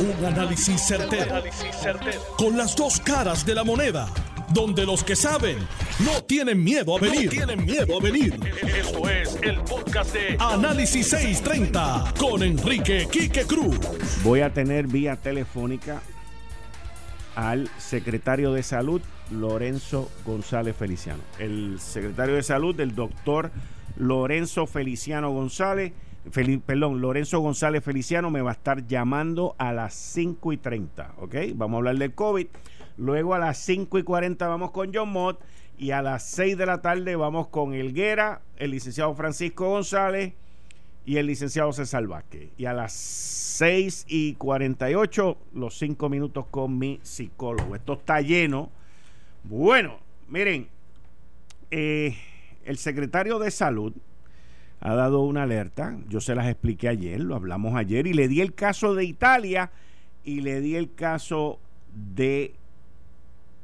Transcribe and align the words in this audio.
Un 0.00 0.24
análisis 0.24 0.80
certero, 0.80 1.42
Con 2.36 2.56
las 2.56 2.76
dos 2.76 3.00
caras 3.00 3.44
de 3.44 3.54
la 3.54 3.64
moneda. 3.64 4.08
Donde 4.54 4.86
los 4.86 5.02
que 5.02 5.16
saben 5.16 5.58
no 6.04 6.22
tienen 6.22 6.62
miedo 6.62 6.96
a 6.96 7.00
venir. 7.00 7.28
tienen 7.28 7.64
miedo 7.64 7.98
a 7.98 8.00
venir. 8.00 8.38
Esto 8.62 9.08
es 9.10 9.36
el 9.42 9.58
podcast 9.62 10.14
de 10.14 10.36
Análisis 10.38 11.08
630 11.08 12.14
con 12.16 12.44
Enrique 12.44 13.08
Quique 13.10 13.42
Cruz. 13.42 13.76
Voy 14.22 14.40
a 14.42 14.52
tener 14.52 14.86
vía 14.86 15.16
telefónica 15.16 16.00
al 17.34 17.68
secretario 17.78 18.52
de 18.52 18.62
Salud, 18.62 19.02
Lorenzo 19.32 20.10
González 20.24 20.76
Feliciano. 20.76 21.22
El 21.40 21.80
secretario 21.80 22.36
de 22.36 22.44
Salud, 22.44 22.78
el 22.78 22.94
doctor 22.94 23.50
Lorenzo 23.96 24.66
Feliciano 24.68 25.32
González 25.32 25.92
perdón, 26.30 27.00
Lorenzo 27.00 27.40
González 27.40 27.82
Feliciano 27.82 28.30
me 28.30 28.40
va 28.40 28.50
a 28.50 28.54
estar 28.54 28.86
llamando 28.86 29.54
a 29.58 29.72
las 29.72 29.94
5 29.94 30.52
y 30.52 30.56
30, 30.56 31.14
¿ok? 31.18 31.34
Vamos 31.54 31.76
a 31.76 31.78
hablar 31.78 31.96
del 31.96 32.14
COVID. 32.14 32.46
Luego 32.96 33.34
a 33.34 33.38
las 33.38 33.58
5 33.58 33.98
y 33.98 34.02
40 34.02 34.48
vamos 34.48 34.70
con 34.72 34.92
John 34.92 35.10
Mott 35.10 35.40
y 35.78 35.92
a 35.92 36.02
las 36.02 36.24
6 36.24 36.58
de 36.58 36.66
la 36.66 36.82
tarde 36.82 37.14
vamos 37.16 37.48
con 37.48 37.74
Elguera, 37.74 38.40
el 38.56 38.72
licenciado 38.72 39.14
Francisco 39.14 39.68
González 39.68 40.32
y 41.06 41.16
el 41.16 41.26
licenciado 41.26 41.72
César 41.72 42.06
Vázquez. 42.06 42.50
Y 42.58 42.66
a 42.66 42.72
las 42.72 42.92
6 42.92 44.06
y 44.08 44.34
48 44.34 45.38
los 45.54 45.78
5 45.78 46.08
minutos 46.08 46.46
con 46.50 46.78
mi 46.78 47.00
psicólogo. 47.02 47.76
Esto 47.76 47.94
está 47.94 48.20
lleno. 48.20 48.70
Bueno, 49.44 49.98
miren, 50.28 50.68
eh, 51.70 52.16
el 52.64 52.76
secretario 52.76 53.38
de 53.38 53.50
Salud 53.50 53.94
ha 54.80 54.94
dado 54.94 55.20
una 55.20 55.42
alerta. 55.42 55.96
Yo 56.08 56.20
se 56.20 56.34
las 56.34 56.46
expliqué 56.46 56.88
ayer, 56.88 57.20
lo 57.20 57.34
hablamos 57.34 57.76
ayer, 57.76 58.06
y 58.06 58.14
le 58.14 58.28
di 58.28 58.40
el 58.40 58.54
caso 58.54 58.94
de 58.94 59.04
Italia 59.04 59.70
y 60.24 60.40
le 60.40 60.60
di 60.60 60.76
el 60.76 60.94
caso 60.94 61.58
de 61.94 62.54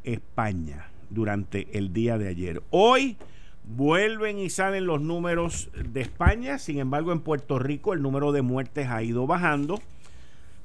España 0.02 0.88
durante 1.10 1.78
el 1.78 1.92
día 1.92 2.18
de 2.18 2.28
ayer. 2.28 2.62
Hoy 2.70 3.16
vuelven 3.64 4.38
y 4.38 4.50
salen 4.50 4.86
los 4.86 5.00
números 5.00 5.70
de 5.74 6.00
España, 6.00 6.58
sin 6.58 6.78
embargo 6.78 7.12
en 7.12 7.20
Puerto 7.20 7.58
Rico 7.58 7.92
el 7.92 8.02
número 8.02 8.32
de 8.32 8.42
muertes 8.42 8.88
ha 8.88 9.02
ido 9.02 9.26
bajando, 9.26 9.80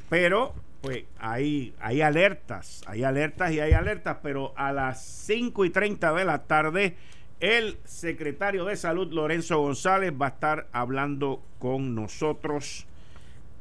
pero 0.09 0.53
pues 0.81 1.03
hay, 1.19 1.73
hay 1.80 2.02
alertas, 2.02 2.81
hay 2.88 3.03
alertas 3.03 3.52
y 3.52 3.59
hay 3.59 3.73
alertas, 3.73 4.17
pero 4.23 4.53
a 4.56 4.72
las 4.72 5.03
5 5.03 5.66
y 5.66 5.69
30 5.69 6.13
de 6.13 6.25
la 6.25 6.44
tarde 6.44 6.95
el 7.40 7.78
secretario 7.86 8.66
de 8.66 8.76
Salud, 8.76 9.12
Lorenzo 9.14 9.59
González, 9.59 10.14
va 10.20 10.28
a 10.28 10.30
estar 10.30 10.68
hablando 10.72 11.42
con 11.58 11.96
nosotros 11.96 12.86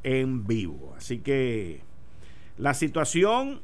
en 0.03 0.45
vivo. 0.45 0.93
Así 0.97 1.19
que 1.19 1.81
la 2.57 2.73
situación 2.73 3.61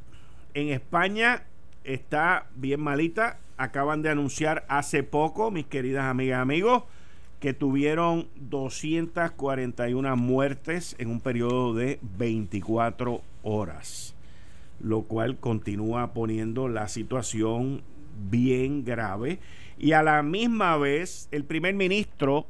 en 0.54 0.70
España 0.70 1.44
está 1.84 2.48
bien 2.56 2.82
malita. 2.82 3.40
Acaban 3.58 4.02
de 4.02 4.10
anunciar 4.10 4.66
hace 4.68 5.04
poco, 5.04 5.52
mis 5.52 5.66
queridas 5.66 6.06
amigas 6.06 6.40
y 6.40 6.42
amigos, 6.42 6.84
que 7.40 7.54
tuvieron 7.54 8.28
241 8.36 10.16
muertes 10.16 10.96
en 10.98 11.10
un 11.10 11.20
periodo 11.20 11.74
de 11.74 12.00
24 12.18 13.22
horas, 13.44 14.16
lo 14.80 15.04
cual 15.04 15.38
continúa 15.38 16.14
poniendo 16.14 16.70
la 16.70 16.88
situación 16.88 17.82
bien 18.30 18.84
grave 18.86 19.40
y 19.78 19.92
a 19.92 20.04
la 20.04 20.24
misma 20.24 20.78
vez 20.78 21.28
el 21.32 21.44
primer 21.44 21.76
ministro 21.76 22.48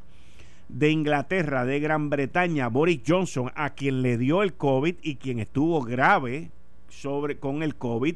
de 0.70 0.90
Inglaterra, 0.90 1.66
de 1.66 1.80
Gran 1.80 2.10
Bretaña, 2.10 2.68
Boris 2.70 3.02
Johnson, 3.06 3.52
a 3.56 3.72
quien 3.72 4.02
le 4.02 4.18
dio 4.18 4.44
el 4.44 4.54
COVID 4.54 4.96
y 5.02 5.16
quien 5.16 5.40
estuvo 5.40 5.82
grave 5.82 6.50
sobre, 6.90 7.38
con 7.38 7.64
el 7.64 7.76
COVID, 7.76 8.16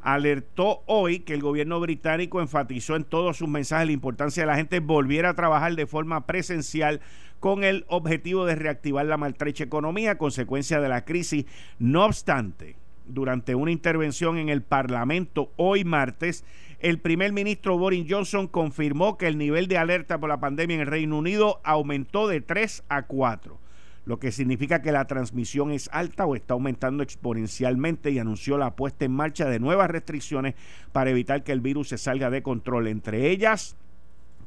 alertó 0.00 0.82
hoy 0.86 1.20
que 1.20 1.34
el 1.34 1.42
gobierno 1.42 1.80
británico 1.80 2.40
enfatizó 2.40 2.96
en 2.96 3.04
todos 3.04 3.36
sus 3.36 3.48
mensajes 3.48 3.86
la 3.86 3.92
importancia 3.92 4.42
de 4.42 4.48
la 4.48 4.56
gente 4.56 4.80
volviera 4.80 5.30
a 5.30 5.34
trabajar 5.34 5.74
de 5.74 5.86
forma 5.86 6.26
presencial 6.26 7.00
con 7.40 7.64
el 7.64 7.84
objetivo 7.88 8.44
de 8.44 8.54
reactivar 8.54 9.06
la 9.06 9.16
maltrecha 9.16 9.64
economía 9.64 10.18
consecuencia 10.18 10.80
de 10.80 10.88
la 10.88 11.04
crisis. 11.04 11.46
No 11.78 12.04
obstante, 12.04 12.76
durante 13.06 13.54
una 13.54 13.70
intervención 13.70 14.38
en 14.38 14.48
el 14.48 14.62
Parlamento 14.62 15.50
hoy 15.56 15.84
martes, 15.84 16.44
el 16.80 16.98
primer 16.98 17.32
ministro 17.32 17.78
Boris 17.78 18.06
Johnson 18.08 18.48
confirmó 18.48 19.16
que 19.16 19.28
el 19.28 19.38
nivel 19.38 19.68
de 19.68 19.78
alerta 19.78 20.18
por 20.18 20.28
la 20.28 20.40
pandemia 20.40 20.74
en 20.74 20.80
el 20.80 20.86
Reino 20.88 21.18
Unido 21.18 21.60
aumentó 21.64 22.26
de 22.26 22.40
3 22.40 22.84
a 22.88 23.02
4, 23.02 23.58
lo 24.04 24.18
que 24.18 24.32
significa 24.32 24.82
que 24.82 24.90
la 24.90 25.06
transmisión 25.06 25.70
es 25.70 25.88
alta 25.92 26.26
o 26.26 26.34
está 26.34 26.54
aumentando 26.54 27.02
exponencialmente 27.02 28.10
y 28.10 28.18
anunció 28.18 28.58
la 28.58 28.74
puesta 28.74 29.04
en 29.04 29.12
marcha 29.12 29.48
de 29.48 29.60
nuevas 29.60 29.90
restricciones 29.90 30.54
para 30.90 31.10
evitar 31.10 31.44
que 31.44 31.52
el 31.52 31.60
virus 31.60 31.88
se 31.88 31.98
salga 31.98 32.30
de 32.30 32.42
control, 32.42 32.88
entre 32.88 33.30
ellas 33.30 33.76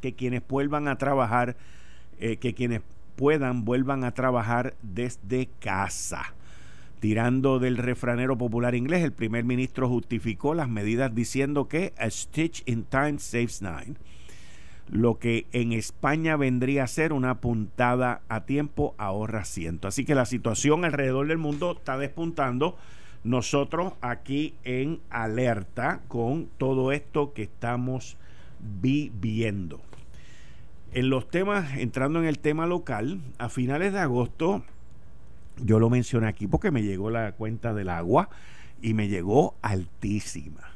que 0.01 0.13
quienes 0.13 0.45
vuelvan 0.47 0.87
a 0.87 0.97
trabajar, 0.97 1.55
eh, 2.19 2.37
que 2.37 2.53
quienes 2.53 2.81
puedan 3.15 3.65
vuelvan 3.65 4.03
a 4.03 4.13
trabajar 4.13 4.75
desde 4.81 5.47
casa. 5.59 6.33
Tirando 6.99 7.59
del 7.59 7.77
refranero 7.77 8.37
popular 8.37 8.73
inglés, 8.73 9.03
el 9.03 9.11
primer 9.11 9.43
ministro 9.43 9.89
justificó 9.89 10.53
las 10.53 10.69
medidas 10.69 11.13
diciendo 11.13 11.67
que 11.67 11.93
a 11.97 12.09
stitch 12.09 12.63
in 12.65 12.83
time 12.83 13.19
saves 13.19 13.61
nine, 13.61 13.95
lo 14.89 15.19
que 15.19 15.45
en 15.51 15.73
España 15.73 16.37
vendría 16.37 16.83
a 16.83 16.87
ser 16.87 17.11
una 17.13 17.41
puntada 17.41 18.21
a 18.29 18.45
tiempo 18.45 18.95
ahorra 18.97 19.43
ciento. 19.45 19.87
Así 19.87 20.05
que 20.05 20.15
la 20.15 20.25
situación 20.25 20.85
alrededor 20.85 21.27
del 21.27 21.37
mundo 21.37 21.75
está 21.77 21.97
despuntando. 21.97 22.77
Nosotros 23.23 23.93
aquí 24.01 24.53
en 24.63 24.99
alerta 25.09 26.01
con 26.07 26.47
todo 26.57 26.91
esto 26.91 27.33
que 27.33 27.43
estamos 27.43 28.17
viviendo. 28.59 29.81
En 30.93 31.09
los 31.09 31.29
temas, 31.29 31.77
entrando 31.77 32.19
en 32.19 32.25
el 32.25 32.39
tema 32.39 32.67
local, 32.67 33.19
a 33.37 33.49
finales 33.49 33.91
de 33.91 33.99
agosto 33.99 34.63
yo 35.63 35.79
lo 35.79 35.89
mencioné 35.89 36.27
aquí 36.27 36.47
porque 36.47 36.71
me 36.71 36.83
llegó 36.83 37.09
la 37.09 37.31
cuenta 37.33 37.73
del 37.73 37.89
agua 37.89 38.29
y 38.81 38.93
me 38.93 39.07
llegó 39.07 39.55
altísima. 39.61 40.73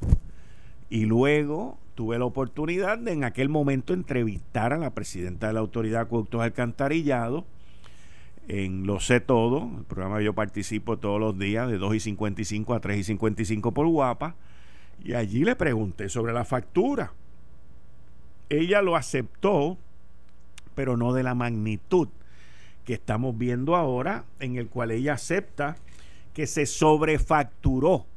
Y 0.90 1.06
luego 1.06 1.78
tuve 1.96 2.18
la 2.18 2.26
oportunidad 2.26 2.98
de 2.98 3.12
en 3.12 3.24
aquel 3.24 3.50
momento 3.50 3.94
entrevistar 3.94 4.74
a 4.74 4.78
la 4.78 4.92
presidenta 4.92 5.48
de 5.48 5.54
la 5.54 5.60
Autoridad 5.60 6.00
de 6.00 6.04
Acueductos 6.04 6.42
Alcantarillado 6.42 7.46
en 8.48 8.88
Lo 8.88 9.00
Sé 9.00 9.20
Todo, 9.20 9.70
el 9.78 9.84
programa 9.84 10.18
que 10.18 10.26
yo 10.26 10.34
participo 10.34 10.98
todos 10.98 11.20
los 11.20 11.38
días 11.38 11.70
de 11.70 11.78
2 11.78 11.96
y 11.96 12.00
55 12.00 12.74
a 12.74 12.80
3 12.80 13.00
y 13.00 13.04
55 13.04 13.74
por 13.74 13.88
guapa, 13.88 14.36
y 15.04 15.14
allí 15.14 15.44
le 15.44 15.56
pregunté 15.56 16.10
sobre 16.10 16.34
la 16.34 16.46
factura. 16.46 17.14
Ella 18.50 18.82
lo 18.82 18.96
aceptó, 18.96 19.78
pero 20.74 20.98
no 20.98 21.14
de 21.14 21.22
la 21.22 21.36
magnitud 21.36 22.08
que 22.90 22.96
estamos 22.96 23.38
viendo 23.38 23.76
ahora, 23.76 24.26
en 24.40 24.56
el 24.56 24.68
cual 24.68 24.90
ella 24.90 25.14
acepta 25.14 25.78
que 26.34 26.48
se 26.48 26.66
sobrefacturó 26.66 28.08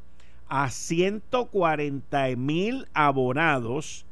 a 0.49 0.71
140 0.71 2.37
mil 2.39 2.89
abonados 2.95 4.07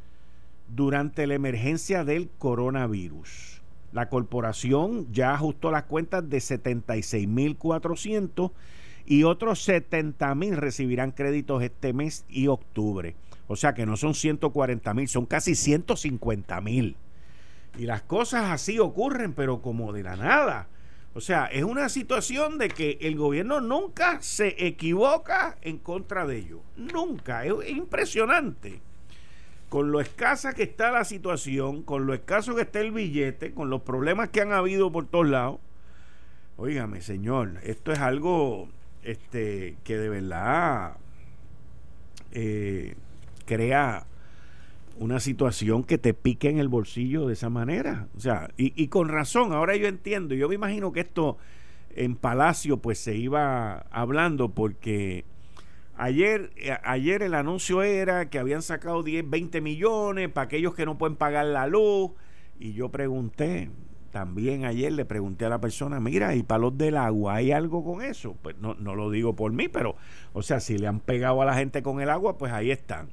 durante 0.69 1.27
la 1.27 1.33
emergencia 1.33 2.05
del 2.05 2.29
coronavirus. 2.37 3.63
La 3.93 4.11
corporación 4.11 5.11
ya 5.11 5.33
ajustó 5.33 5.71
las 5.71 5.85
cuentas 5.85 6.29
de 6.29 6.41
76 6.41 7.27
mil 7.27 7.57
400 7.57 8.51
y 9.07 9.23
otros 9.23 9.63
70 9.63 10.35
mil 10.35 10.59
recibirán 10.59 11.13
créditos 11.13 11.63
este 11.63 11.95
mes 11.95 12.27
y 12.29 12.49
octubre. 12.49 13.17
O 13.49 13.57
sea 13.57 13.73
que 13.73 13.87
no 13.87 13.97
son 13.97 14.13
140 14.13 14.93
mil, 14.93 15.09
son 15.09 15.25
casi 15.25 15.55
150 15.55 16.61
mil. 16.61 16.97
Y 17.79 17.87
las 17.87 18.03
cosas 18.03 18.51
así 18.51 18.79
ocurren, 18.79 19.33
pero 19.33 19.63
como 19.63 19.93
de 19.93 20.03
la 20.03 20.17
nada. 20.17 20.69
O 21.13 21.21
sea, 21.21 21.47
es 21.47 21.65
una 21.65 21.89
situación 21.89 22.59
de 22.59 22.69
que 22.69 22.99
el 23.01 23.17
gobierno 23.17 23.61
nunca 23.61 24.23
se 24.23 24.67
equivoca 24.67 25.57
en 25.63 25.79
contra 25.79 26.25
de 26.25 26.39
ello. 26.39 26.63
Nunca. 26.77 27.45
Es, 27.45 27.53
impresionante. 27.69 28.81
Con 29.69 29.93
lo 29.93 30.01
escasa 30.01 30.53
que 30.53 30.65
está 30.65 30.91
la 30.91 31.05
situación, 31.05 31.83
con 31.83 32.07
lo 32.07 32.15
escaso 32.15 32.55
que 32.55 32.63
está 32.63 32.81
el 32.81 32.93
billete, 32.93 33.53
con 33.53 33.71
los 33.71 33.83
problemas 33.83 34.29
que 34.29 34.41
han 34.41 34.53
habido 34.53 34.93
por 34.93 35.07
todos 35.07 35.29
lados. 35.29 35.59
Óigame, 36.57 37.01
señor, 37.01 37.59
esto 37.63 37.93
es 37.93 38.01
algo 38.01 38.69
este, 39.03 39.77
que 39.83 39.97
de 39.97 40.09
verdad 40.09 40.97
eh, 42.33 42.95
crea 43.47 44.07
una 45.01 45.19
situación 45.19 45.83
que 45.83 45.97
te 45.97 46.13
pique 46.13 46.51
en 46.51 46.59
el 46.59 46.69
bolsillo 46.69 47.27
de 47.27 47.33
esa 47.33 47.49
manera. 47.49 48.09
O 48.17 48.21
sea, 48.21 48.51
y, 48.59 48.89
con 48.89 49.09
razón, 49.09 49.55
ahora 49.55 49.75
yo 49.75 49.89
entiendo, 49.89 50.35
yo 50.35 50.47
me 50.47 50.55
imagino 50.55 50.93
que 50.93 51.01
esto 51.01 51.39
en 51.97 52.17
Palacio 52.17 52.77
pues 52.77 52.99
se 52.99 53.17
iba 53.17 53.87
hablando 53.91 54.51
porque 54.51 55.25
ayer, 55.97 56.51
eh, 56.57 56.77
ayer 56.85 57.23
el 57.23 57.33
anuncio 57.33 57.83
era 57.83 58.29
que 58.29 58.39
habían 58.39 58.61
sacado 58.61 59.03
10, 59.03 59.29
20 59.29 59.63
millones 59.63 60.29
para 60.29 60.45
aquellos 60.45 60.75
que 60.75 60.85
no 60.85 60.99
pueden 60.99 61.17
pagar 61.17 61.47
la 61.47 61.67
luz 61.67 62.11
y 62.59 62.75
yo 62.75 62.91
pregunté, 62.91 63.71
también 64.11 64.67
ayer 64.67 64.93
le 64.93 65.07
pregunté 65.07 65.47
a 65.47 65.49
la 65.49 65.63
persona, 65.63 65.99
mira, 65.99 66.35
¿y 66.35 66.43
para 66.43 66.59
los 66.59 66.77
del 66.77 66.99
agua 66.99 67.37
hay 67.37 67.53
algo 67.53 67.83
con 67.83 68.03
eso? 68.03 68.37
Pues 68.43 68.59
no, 68.59 68.75
no 68.75 68.95
lo 68.95 69.11
digo 69.11 69.35
por 69.35 69.51
mí, 69.51 69.69
pero, 69.69 69.97
o 70.35 70.43
sea, 70.43 70.61
si 70.61 70.77
le 70.77 70.89
han 70.89 71.01
pegado 71.01 71.41
a 71.41 71.47
la 71.47 71.55
gente 71.55 71.83
con 71.83 72.03
el 72.03 72.11
agua, 72.11 72.37
pues 72.37 72.53
ahí 72.53 72.71
están. 72.71 73.09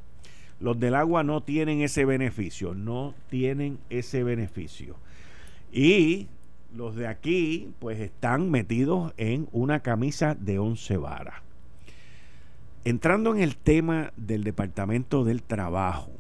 Los 0.59 0.79
del 0.79 0.95
agua 0.95 1.23
no 1.23 1.41
tienen 1.41 1.81
ese 1.81 2.05
beneficio, 2.05 2.73
no 2.73 3.13
tienen 3.29 3.77
ese 3.89 4.23
beneficio. 4.23 4.95
Y 5.71 6.27
los 6.75 6.95
de 6.95 7.07
aquí, 7.07 7.73
pues 7.79 7.99
están 7.99 8.49
metidos 8.49 9.13
en 9.17 9.47
una 9.51 9.81
camisa 9.81 10.35
de 10.35 10.59
once 10.59 10.97
varas. 10.97 11.41
Entrando 12.85 13.35
en 13.35 13.41
el 13.41 13.57
tema 13.57 14.13
del 14.15 14.43
Departamento 14.43 15.23
del 15.23 15.43
Trabajo, 15.43 16.11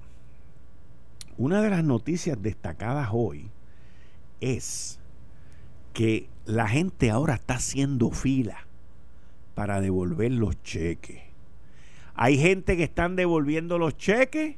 una 1.37 1.61
de 1.61 1.69
las 1.69 1.83
noticias 1.83 2.41
destacadas 2.41 3.09
hoy 3.11 3.49
es 4.41 4.99
que 5.93 6.27
la 6.45 6.67
gente 6.67 7.09
ahora 7.09 7.35
está 7.35 7.55
haciendo 7.55 8.11
fila 8.11 8.67
para 9.55 9.81
devolver 9.81 10.31
los 10.31 10.61
cheques. 10.63 11.26
Hay 12.17 12.37
gente 12.39 12.75
que 12.75 12.83
están 12.83 13.15
devolviendo 13.15 13.77
los 13.77 13.95
cheques 13.95 14.55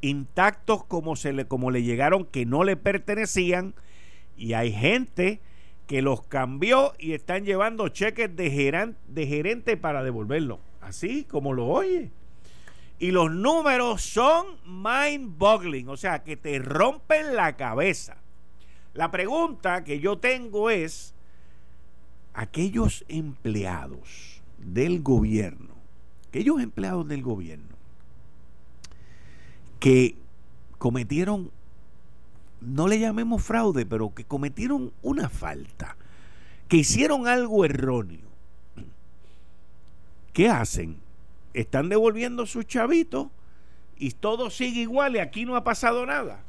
intactos 0.00 0.84
como, 0.84 1.16
se 1.16 1.32
le, 1.32 1.46
como 1.46 1.70
le 1.70 1.82
llegaron 1.82 2.24
que 2.24 2.46
no 2.46 2.62
le 2.62 2.76
pertenecían 2.76 3.74
y 4.36 4.52
hay 4.52 4.72
gente 4.72 5.40
que 5.86 6.02
los 6.02 6.22
cambió 6.22 6.92
y 6.98 7.12
están 7.12 7.44
llevando 7.44 7.88
cheques 7.88 8.34
de, 8.36 8.94
de 9.08 9.26
gerente 9.26 9.76
para 9.76 10.04
devolverlos. 10.04 10.60
Así 10.80 11.24
como 11.24 11.52
lo 11.52 11.66
oye. 11.66 12.10
Y 13.00 13.10
los 13.10 13.30
números 13.32 14.02
son 14.02 14.46
mind-boggling, 14.64 15.88
o 15.88 15.96
sea, 15.96 16.22
que 16.22 16.36
te 16.36 16.58
rompen 16.60 17.34
la 17.34 17.56
cabeza. 17.56 18.18
La 18.92 19.10
pregunta 19.10 19.82
que 19.82 19.98
yo 19.98 20.18
tengo 20.18 20.70
es, 20.70 21.14
aquellos 22.34 23.04
empleados 23.08 24.42
del 24.58 25.02
gobierno, 25.02 25.73
aquellos 26.34 26.60
empleados 26.60 27.06
del 27.06 27.22
gobierno 27.22 27.76
que 29.78 30.16
cometieron, 30.78 31.52
no 32.60 32.88
le 32.88 32.98
llamemos 32.98 33.40
fraude, 33.40 33.86
pero 33.86 34.12
que 34.12 34.24
cometieron 34.24 34.92
una 35.00 35.28
falta, 35.28 35.96
que 36.66 36.78
hicieron 36.78 37.28
algo 37.28 37.64
erróneo, 37.64 38.26
¿qué 40.32 40.48
hacen? 40.48 40.96
Están 41.52 41.88
devolviendo 41.88 42.46
sus 42.46 42.66
chavitos 42.66 43.28
y 43.96 44.10
todo 44.10 44.50
sigue 44.50 44.80
igual 44.80 45.14
y 45.14 45.20
aquí 45.20 45.44
no 45.44 45.54
ha 45.54 45.62
pasado 45.62 46.04
nada. 46.04 46.40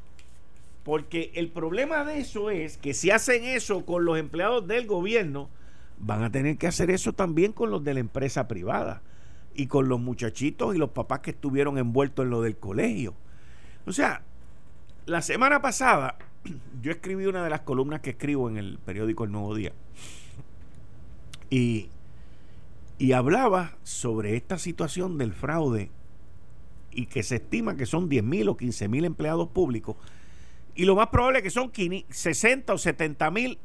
Porque 0.84 1.32
el 1.36 1.50
problema 1.50 2.04
de 2.06 2.22
eso 2.22 2.50
es 2.50 2.78
que 2.78 2.96
si 2.96 3.12
hacen 3.12 3.44
eso 3.44 3.86
con 3.86 4.04
los 4.04 4.18
empleados 4.18 4.66
del 4.68 4.88
gobierno, 4.88 5.48
van 6.00 6.24
a 6.24 6.32
tener 6.32 6.58
que 6.58 6.66
hacer 6.66 6.90
eso 6.90 7.14
también 7.14 7.52
con 7.52 7.70
los 7.70 7.84
de 7.84 7.94
la 7.94 8.00
empresa 8.00 8.48
privada 8.48 9.04
y 9.56 9.68
con 9.68 9.88
los 9.88 10.00
muchachitos 10.00 10.76
y 10.76 10.78
los 10.78 10.92
papás 10.92 11.20
que 11.20 11.32
estuvieron 11.32 11.78
envueltos 11.78 12.24
en 12.24 12.30
lo 12.30 12.42
del 12.42 12.58
colegio. 12.58 13.16
O 13.86 13.94
sea, 13.94 14.24
la 15.06 15.22
semana 15.22 15.62
pasada 15.62 16.18
yo 16.82 16.92
escribí 16.92 17.26
una 17.26 17.44
de 17.44 17.50
las 17.50 17.62
columnas 17.62 18.02
que 18.02 18.12
escribo 18.12 18.50
en 18.50 18.58
el 18.58 18.78
periódico 18.80 19.24
El 19.24 19.32
Nuevo 19.32 19.56
Día 19.56 19.74
y, 21.50 21.90
y 22.98 23.12
hablaba 23.14 23.78
sobre 23.84 24.36
esta 24.36 24.58
situación 24.58 25.18
del 25.18 25.34
fraude 25.34 25.92
y 26.92 27.08
que 27.08 27.24
se 27.24 27.36
estima 27.36 27.76
que 27.76 27.86
son 27.86 28.10
10 28.10 28.24
mil 28.24 28.50
o 28.50 28.58
15 28.58 28.88
mil 28.88 29.06
empleados 29.06 29.50
públicos 29.50 29.98
y 30.76 30.84
lo 30.84 30.96
más 30.96 31.08
probable 31.08 31.40
es 31.40 31.44
que 31.44 31.50
son 31.50 31.72
60 32.10 32.74
o 32.74 32.78
70 32.78 33.32
mil 33.32 33.58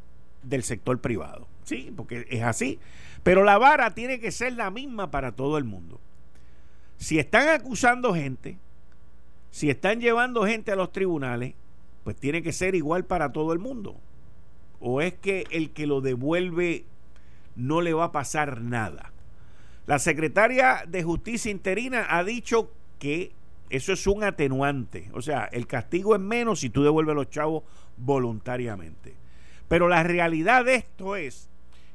del 0.43 0.63
sector 0.63 1.01
privado. 1.01 1.49
Sí, 1.65 1.93
porque 1.95 2.27
es 2.31 2.43
así. 2.43 2.79
Pero 3.23 3.45
la 3.45 3.59
vara 3.59 3.95
tiene 3.95 4.19
que 4.19 4.31
ser 4.31 4.55
la 4.55 4.71
misma 4.71 5.11
para 5.11 5.33
todo 5.33 5.59
el 5.59 5.65
mundo. 5.65 6.01
Si 6.97 7.19
están 7.19 7.49
acusando 7.49 8.15
gente, 8.15 8.59
si 9.51 9.71
están 9.71 10.01
llevando 10.01 10.47
gente 10.47 10.73
a 10.73 10.77
los 10.77 10.93
tribunales, 10.93 11.55
pues 12.05 12.17
tiene 12.17 12.43
que 12.43 12.53
ser 12.53 12.75
igual 12.75 13.05
para 13.05 13.33
todo 13.33 13.53
el 13.53 13.59
mundo. 13.59 14.01
O 14.81 15.01
es 15.01 15.15
que 15.15 15.47
el 15.51 15.71
que 15.71 15.87
lo 15.87 16.01
devuelve 16.01 16.85
no 17.57 17.81
le 17.83 17.93
va 17.93 18.05
a 18.05 18.13
pasar 18.13 18.63
nada. 18.63 19.13
La 19.87 19.99
secretaria 19.99 20.85
de 20.87 21.03
Justicia 21.03 21.51
interina 21.51 22.07
ha 22.09 22.25
dicho 22.25 22.73
que 22.99 23.33
eso 23.69 23.93
es 23.93 24.07
un 24.07 24.25
atenuante. 24.25 25.11
O 25.13 25.21
sea, 25.21 25.45
el 25.53 25.67
castigo 25.67 26.15
es 26.15 26.21
menos 26.21 26.61
si 26.61 26.71
tú 26.71 26.83
devuelves 26.83 27.13
a 27.13 27.17
los 27.17 27.31
chavos 27.31 27.65
voluntariamente. 27.97 29.15
Pero 29.69 29.89
la 29.89 30.03
realidad 30.03 30.65
de 30.65 30.77
esto 30.77 31.17
es 31.17 31.50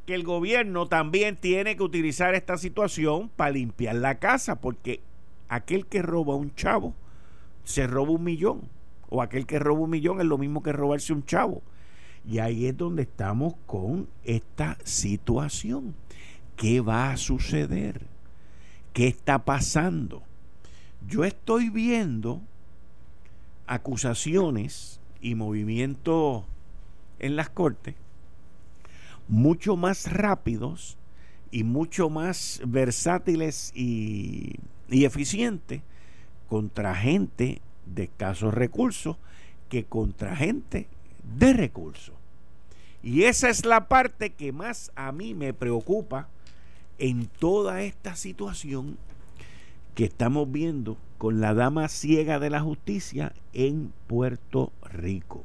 que 0.05 0.15
el 0.15 0.23
gobierno 0.23 0.87
también 0.87 1.35
tiene 1.35 1.75
que 1.75 1.83
utilizar 1.83 2.35
esta 2.35 2.57
situación 2.57 3.29
para 3.35 3.51
limpiar 3.51 3.95
la 3.95 4.19
casa, 4.19 4.61
porque 4.61 5.01
aquel 5.49 5.85
que 5.85 6.01
roba 6.01 6.35
un 6.35 6.53
chavo 6.55 6.93
se 7.63 7.87
roba 7.87 8.11
un 8.11 8.23
millón, 8.23 8.61
o 9.09 9.21
aquel 9.21 9.45
que 9.45 9.59
roba 9.59 9.81
un 9.81 9.89
millón 9.89 10.19
es 10.19 10.25
lo 10.25 10.37
mismo 10.37 10.61
que 10.61 10.71
robarse 10.71 11.13
un 11.13 11.25
chavo. 11.25 11.61
Y 12.27 12.39
ahí 12.39 12.65
es 12.65 12.77
donde 12.77 13.03
estamos 13.03 13.55
con 13.65 14.07
esta 14.23 14.77
situación. 14.83 15.95
¿Qué 16.55 16.81
va 16.81 17.11
a 17.11 17.17
suceder? 17.17 18.01
¿Qué 18.93 19.07
está 19.07 19.45
pasando? 19.45 20.23
yo 21.07 21.23
estoy 21.23 21.69
viendo 21.69 22.41
acusaciones 23.67 24.99
y 25.21 25.35
movimientos 25.35 26.43
en 27.19 27.35
las 27.35 27.49
cortes 27.49 27.95
mucho 29.27 29.75
más 29.75 30.11
rápidos 30.11 30.97
y 31.51 31.63
mucho 31.63 32.09
más 32.09 32.61
versátiles 32.65 33.71
y, 33.75 34.59
eficientes 34.89 35.81
contra 36.47 36.95
gente 36.95 37.61
de 37.85 38.03
escasos 38.03 38.53
recursos 38.53 39.17
que 39.69 39.83
contra 39.83 40.35
gente 40.35 40.87
de 41.37 41.53
recursos. 41.53 42.13
Y 43.01 43.23
esa 43.23 43.49
es 43.49 43.65
la 43.65 43.87
parte 43.87 44.31
que 44.31 44.51
más 44.51 44.91
a 44.95 45.11
mí 45.11 45.33
me 45.33 45.53
preocupa 45.53 46.27
en 46.97 47.27
toda 47.27 47.81
esta 47.83 48.15
situación 48.15 48.97
que 49.95 50.05
estamos 50.05 50.51
viendo 50.51 50.97
con 51.17 51.39
la 51.39 51.53
dama 51.53 51.87
ciega 51.87 52.39
de 52.39 52.49
la 52.49 52.61
justicia 52.61 53.33
en 53.53 53.93
Puerto 54.07 54.71
Rico. 54.83 55.43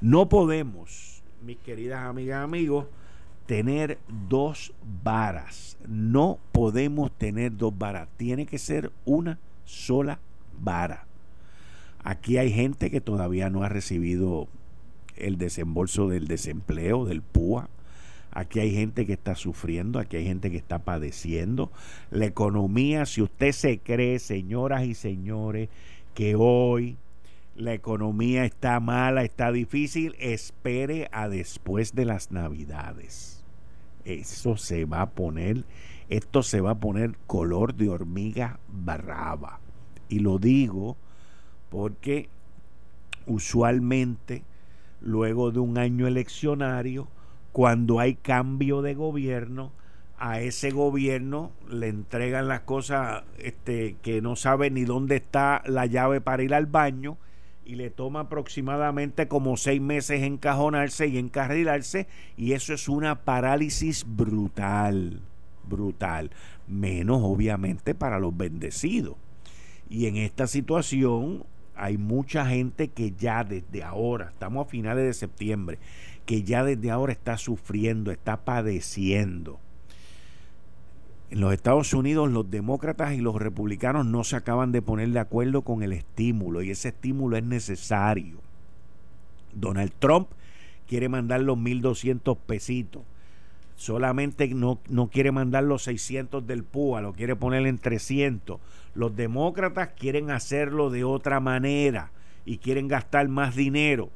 No 0.00 0.28
podemos, 0.28 1.17
mis 1.48 1.56
queridas 1.56 2.04
amigas 2.04 2.44
amigos, 2.44 2.84
tener 3.46 3.96
dos 4.28 4.74
varas. 5.02 5.78
No 5.88 6.38
podemos 6.52 7.10
tener 7.10 7.56
dos 7.56 7.76
varas. 7.76 8.06
Tiene 8.18 8.44
que 8.44 8.58
ser 8.58 8.92
una 9.06 9.38
sola 9.64 10.20
vara. 10.60 11.06
Aquí 12.04 12.36
hay 12.36 12.52
gente 12.52 12.90
que 12.90 13.00
todavía 13.00 13.48
no 13.48 13.62
ha 13.62 13.70
recibido 13.70 14.46
el 15.16 15.38
desembolso 15.38 16.06
del 16.06 16.28
desempleo, 16.28 17.06
del 17.06 17.22
PUA. 17.22 17.70
Aquí 18.30 18.60
hay 18.60 18.74
gente 18.74 19.06
que 19.06 19.14
está 19.14 19.34
sufriendo, 19.34 19.98
aquí 19.98 20.18
hay 20.18 20.26
gente 20.26 20.50
que 20.50 20.58
está 20.58 20.80
padeciendo. 20.80 21.72
La 22.10 22.26
economía, 22.26 23.06
si 23.06 23.22
usted 23.22 23.52
se 23.52 23.78
cree, 23.78 24.18
señoras 24.18 24.84
y 24.84 24.94
señores, 24.94 25.70
que 26.12 26.34
hoy 26.36 26.98
la 27.58 27.74
economía 27.74 28.44
está 28.44 28.78
mala, 28.78 29.24
está 29.24 29.50
difícil, 29.50 30.14
espere 30.20 31.08
a 31.10 31.28
después 31.28 31.92
de 31.92 32.04
las 32.04 32.30
navidades. 32.30 33.44
Eso 34.04 34.56
se 34.56 34.84
va 34.84 35.02
a 35.02 35.10
poner, 35.10 35.64
esto 36.08 36.44
se 36.44 36.60
va 36.60 36.70
a 36.70 36.78
poner 36.78 37.18
color 37.26 37.74
de 37.74 37.88
hormiga 37.88 38.60
barraba. 38.68 39.58
Y 40.08 40.20
lo 40.20 40.38
digo 40.38 40.96
porque 41.68 42.28
usualmente 43.26 44.44
luego 45.00 45.50
de 45.50 45.58
un 45.58 45.78
año 45.78 46.06
eleccionario, 46.06 47.08
cuando 47.50 47.98
hay 47.98 48.14
cambio 48.14 48.82
de 48.82 48.94
gobierno, 48.94 49.72
a 50.16 50.40
ese 50.40 50.70
gobierno 50.70 51.50
le 51.68 51.88
entregan 51.88 52.46
las 52.46 52.60
cosas 52.60 53.24
este, 53.38 53.96
que 54.00 54.22
no 54.22 54.36
sabe 54.36 54.70
ni 54.70 54.84
dónde 54.84 55.16
está 55.16 55.62
la 55.66 55.86
llave 55.86 56.20
para 56.20 56.42
ir 56.44 56.54
al 56.54 56.66
baño 56.66 57.18
y 57.68 57.74
le 57.74 57.90
toma 57.90 58.20
aproximadamente 58.20 59.28
como 59.28 59.58
seis 59.58 59.78
meses 59.78 60.22
encajonarse 60.22 61.06
y 61.06 61.18
encarrilarse 61.18 62.08
y 62.34 62.54
eso 62.54 62.72
es 62.72 62.88
una 62.88 63.26
parálisis 63.26 64.06
brutal, 64.08 65.20
brutal, 65.68 66.30
menos 66.66 67.20
obviamente 67.22 67.94
para 67.94 68.18
los 68.18 68.34
bendecidos. 68.34 69.16
Y 69.90 70.06
en 70.06 70.16
esta 70.16 70.46
situación 70.46 71.44
hay 71.76 71.98
mucha 71.98 72.46
gente 72.46 72.88
que 72.88 73.12
ya 73.12 73.44
desde 73.44 73.82
ahora, 73.82 74.30
estamos 74.30 74.66
a 74.66 74.70
finales 74.70 75.04
de 75.04 75.12
septiembre, 75.12 75.78
que 76.24 76.44
ya 76.44 76.64
desde 76.64 76.90
ahora 76.90 77.12
está 77.12 77.36
sufriendo, 77.36 78.10
está 78.10 78.46
padeciendo. 78.46 79.60
En 81.30 81.40
los 81.40 81.52
Estados 81.52 81.92
Unidos 81.92 82.30
los 82.30 82.50
demócratas 82.50 83.12
y 83.12 83.20
los 83.20 83.36
republicanos 83.36 84.06
no 84.06 84.24
se 84.24 84.36
acaban 84.36 84.72
de 84.72 84.80
poner 84.80 85.10
de 85.10 85.20
acuerdo 85.20 85.62
con 85.62 85.82
el 85.82 85.92
estímulo 85.92 86.62
y 86.62 86.70
ese 86.70 86.88
estímulo 86.88 87.36
es 87.36 87.44
necesario. 87.44 88.38
Donald 89.52 89.92
Trump 89.98 90.28
quiere 90.86 91.08
mandar 91.08 91.42
los 91.42 91.58
1.200 91.58 92.38
pesitos. 92.46 93.02
Solamente 93.76 94.48
no, 94.48 94.80
no 94.88 95.08
quiere 95.08 95.30
mandar 95.30 95.64
los 95.64 95.82
600 95.84 96.46
del 96.46 96.64
PUA, 96.64 97.02
lo 97.02 97.12
quiere 97.12 97.36
poner 97.36 97.66
en 97.66 97.78
300. 97.78 98.58
Los 98.94 99.14
demócratas 99.14 99.90
quieren 99.96 100.30
hacerlo 100.30 100.90
de 100.90 101.04
otra 101.04 101.40
manera 101.40 102.10
y 102.44 102.58
quieren 102.58 102.88
gastar 102.88 103.28
más 103.28 103.54
dinero. 103.54 104.10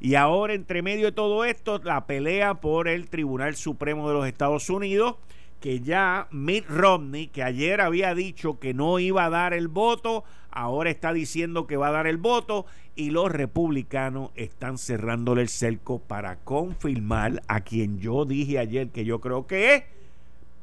Y 0.00 0.16
ahora, 0.16 0.52
entre 0.54 0.82
medio 0.82 1.06
de 1.06 1.12
todo 1.12 1.44
esto, 1.44 1.80
la 1.84 2.06
pelea 2.06 2.54
por 2.54 2.88
el 2.88 3.08
Tribunal 3.08 3.54
Supremo 3.54 4.08
de 4.08 4.14
los 4.14 4.26
Estados 4.26 4.68
Unidos, 4.68 5.14
que 5.62 5.80
ya 5.80 6.26
Mitt 6.32 6.68
Romney, 6.68 7.28
que 7.28 7.44
ayer 7.44 7.80
había 7.80 8.14
dicho 8.16 8.58
que 8.58 8.74
no 8.74 8.98
iba 8.98 9.24
a 9.24 9.30
dar 9.30 9.54
el 9.54 9.68
voto, 9.68 10.24
ahora 10.50 10.90
está 10.90 11.12
diciendo 11.12 11.68
que 11.68 11.76
va 11.76 11.88
a 11.88 11.92
dar 11.92 12.08
el 12.08 12.18
voto 12.18 12.66
y 12.96 13.10
los 13.10 13.30
republicanos 13.30 14.32
están 14.34 14.76
cerrándole 14.76 15.42
el 15.42 15.48
cerco 15.48 16.00
para 16.00 16.36
confirmar 16.36 17.42
a 17.46 17.60
quien 17.60 18.00
yo 18.00 18.24
dije 18.24 18.58
ayer 18.58 18.88
que 18.88 19.04
yo 19.04 19.20
creo 19.20 19.46
que 19.46 19.74
es, 19.74 19.84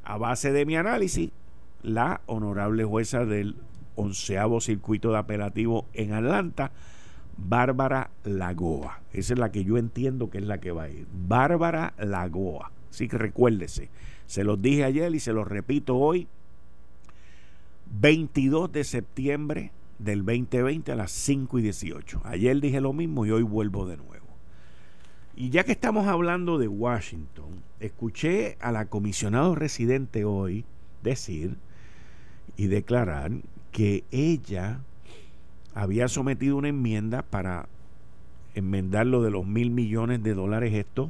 a 0.03 0.17
base 0.17 0.51
de 0.51 0.65
mi 0.65 0.75
análisis, 0.75 1.31
la 1.81 2.19
honorable 2.25 2.83
jueza 2.83 3.25
del 3.25 3.55
onceavo 3.95 4.59
circuito 4.59 5.11
de 5.11 5.17
apelativo 5.17 5.85
en 5.93 6.11
Atlanta, 6.11 6.71
Bárbara 7.37 8.09
Lagoa. 8.25 8.99
Esa 9.13 9.33
es 9.33 9.39
la 9.39 9.49
que 9.49 9.63
yo 9.63 9.77
entiendo 9.77 10.29
que 10.29 10.39
es 10.39 10.45
la 10.45 10.59
que 10.59 10.71
va 10.71 10.83
a 10.83 10.89
ir. 10.89 11.07
Bárbara 11.09 11.93
Lagoa. 11.97 12.71
Así 12.89 13.07
que 13.07 13.17
recuérdese, 13.17 13.89
se 14.29 14.43
los 14.43 14.61
dije 14.61 14.83
ayer 14.83 15.15
y 15.15 15.19
se 15.19 15.33
los 15.33 15.47
repito 15.47 15.97
hoy. 15.97 16.27
22 17.99 18.71
de 18.71 18.83
septiembre 18.83 19.71
del 19.97 20.23
2020 20.23 20.91
a 20.91 20.95
las 20.95 21.11
5 21.11 21.57
y 21.57 21.63
18. 21.63 22.21
Ayer 22.25 22.61
dije 22.61 22.79
lo 22.79 22.93
mismo 22.93 23.25
y 23.25 23.31
hoy 23.31 23.41
vuelvo 23.41 23.87
de 23.87 23.97
nuevo. 23.97 24.27
Y 25.35 25.49
ya 25.49 25.63
que 25.63 25.71
estamos 25.71 26.05
hablando 26.05 26.59
de 26.59 26.67
Washington, 26.67 27.63
escuché 27.79 28.55
a 28.61 28.71
la 28.71 28.85
comisionado 28.85 29.55
residente 29.55 30.25
hoy 30.25 30.63
decir 31.01 31.57
y 32.55 32.67
declarar 32.67 33.31
que 33.71 34.03
ella 34.11 34.81
había 35.73 36.07
sometido 36.07 36.55
una 36.55 36.69
enmienda 36.69 37.23
para 37.23 37.67
enmendar 38.53 39.07
lo 39.07 39.23
de 39.23 39.31
los 39.31 39.47
mil 39.47 39.71
millones 39.71 40.21
de 40.21 40.35
dólares 40.35 40.75
estos, 40.75 41.09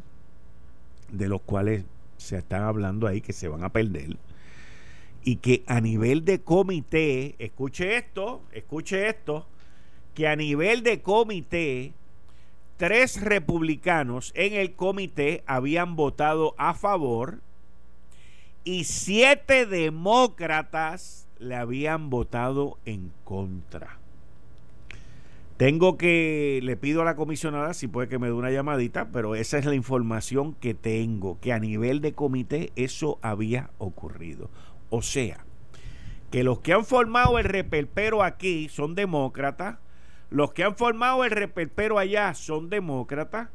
de 1.11 1.27
los 1.27 1.41
cuales 1.41 1.83
se 2.19 2.37
están 2.37 2.63
hablando 2.63 3.07
ahí 3.07 3.21
que 3.21 3.33
se 3.33 3.47
van 3.47 3.63
a 3.63 3.69
perder 3.69 4.17
y 5.23 5.37
que 5.37 5.63
a 5.67 5.81
nivel 5.81 6.25
de 6.25 6.41
comité, 6.41 7.35
escuche 7.39 7.97
esto, 7.97 8.41
escuche 8.51 9.09
esto, 9.09 9.47
que 10.13 10.27
a 10.27 10.35
nivel 10.35 10.83
de 10.83 11.01
comité, 11.01 11.93
tres 12.77 13.21
republicanos 13.21 14.31
en 14.35 14.53
el 14.53 14.73
comité 14.73 15.43
habían 15.45 15.95
votado 15.95 16.55
a 16.57 16.73
favor 16.73 17.41
y 18.63 18.85
siete 18.85 19.65
demócratas 19.65 21.27
le 21.39 21.55
habían 21.55 22.09
votado 22.09 22.77
en 22.85 23.11
contra. 23.23 23.97
Tengo 25.59 25.97
que, 25.97 26.61
le 26.63 26.77
pido 26.77 27.01
a 27.01 27.03
la 27.03 27.17
comisionada 27.17 27.73
si 27.73 27.89
puede 27.89 28.07
que 28.07 28.17
me 28.17 28.27
dé 28.27 28.33
una 28.33 28.49
llamadita, 28.49 29.09
pero 29.11 29.35
esa 29.35 29.57
es 29.57 29.65
la 29.65 29.75
información 29.75 30.53
que 30.53 30.73
tengo, 30.73 31.37
que 31.41 31.51
a 31.51 31.59
nivel 31.59 31.99
de 31.99 32.13
comité 32.13 32.71
eso 32.77 33.19
había 33.21 33.69
ocurrido. 33.77 34.49
O 34.89 35.01
sea, 35.01 35.43
que 36.31 36.45
los 36.45 36.61
que 36.61 36.71
han 36.71 36.85
formado 36.85 37.37
el 37.39 37.43
repelpero 37.43 38.23
aquí 38.23 38.69
son 38.69 38.95
demócratas, 38.95 39.79
los 40.29 40.53
que 40.53 40.63
han 40.63 40.77
formado 40.77 41.25
el 41.25 41.31
repelpero 41.31 41.99
allá 41.99 42.33
son 42.35 42.69
demócratas, 42.69 43.49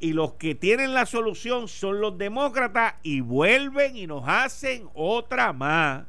y 0.00 0.14
los 0.14 0.32
que 0.32 0.56
tienen 0.56 0.94
la 0.94 1.06
solución 1.06 1.68
son 1.68 2.00
los 2.00 2.18
demócratas 2.18 2.94
y 3.04 3.20
vuelven 3.20 3.96
y 3.96 4.08
nos 4.08 4.24
hacen 4.26 4.88
otra 4.94 5.52
más, 5.52 6.06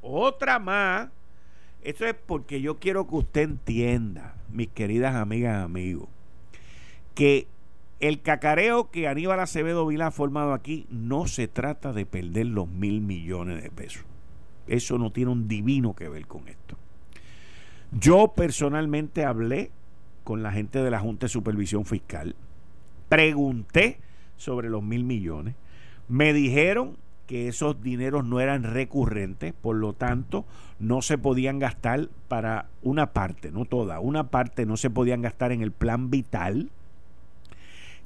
otra 0.00 0.60
más. 0.60 1.08
Esto 1.86 2.04
es 2.04 2.14
porque 2.14 2.60
yo 2.60 2.80
quiero 2.80 3.06
que 3.06 3.14
usted 3.14 3.42
entienda, 3.42 4.34
mis 4.50 4.66
queridas 4.66 5.14
amigas 5.14 5.60
y 5.60 5.62
amigos, 5.62 6.08
que 7.14 7.46
el 8.00 8.22
cacareo 8.22 8.90
que 8.90 9.06
Aníbal 9.06 9.38
Acevedo 9.38 9.86
Vila 9.86 10.08
ha 10.08 10.10
formado 10.10 10.52
aquí 10.52 10.88
no 10.90 11.28
se 11.28 11.46
trata 11.46 11.92
de 11.92 12.04
perder 12.04 12.46
los 12.46 12.66
mil 12.66 13.02
millones 13.02 13.62
de 13.62 13.70
pesos. 13.70 14.04
Eso 14.66 14.98
no 14.98 15.12
tiene 15.12 15.30
un 15.30 15.46
divino 15.46 15.94
que 15.94 16.08
ver 16.08 16.26
con 16.26 16.48
esto. 16.48 16.76
Yo 17.92 18.32
personalmente 18.34 19.24
hablé 19.24 19.70
con 20.24 20.42
la 20.42 20.50
gente 20.50 20.80
de 20.82 20.90
la 20.90 20.98
Junta 20.98 21.26
de 21.26 21.30
Supervisión 21.30 21.84
Fiscal, 21.84 22.34
pregunté 23.08 24.00
sobre 24.36 24.70
los 24.70 24.82
mil 24.82 25.04
millones, 25.04 25.54
me 26.08 26.32
dijeron 26.32 26.96
que 27.26 27.48
esos 27.48 27.82
dineros 27.82 28.24
no 28.24 28.40
eran 28.40 28.62
recurrentes, 28.62 29.52
por 29.52 29.76
lo 29.76 29.92
tanto 29.92 30.44
no 30.78 31.02
se 31.02 31.18
podían 31.18 31.58
gastar 31.58 32.08
para 32.28 32.66
una 32.82 33.12
parte, 33.12 33.50
no 33.50 33.64
toda, 33.64 34.00
una 34.00 34.28
parte 34.28 34.66
no 34.66 34.76
se 34.76 34.90
podían 34.90 35.22
gastar 35.22 35.52
en 35.52 35.62
el 35.62 35.72
plan 35.72 36.10
vital, 36.10 36.70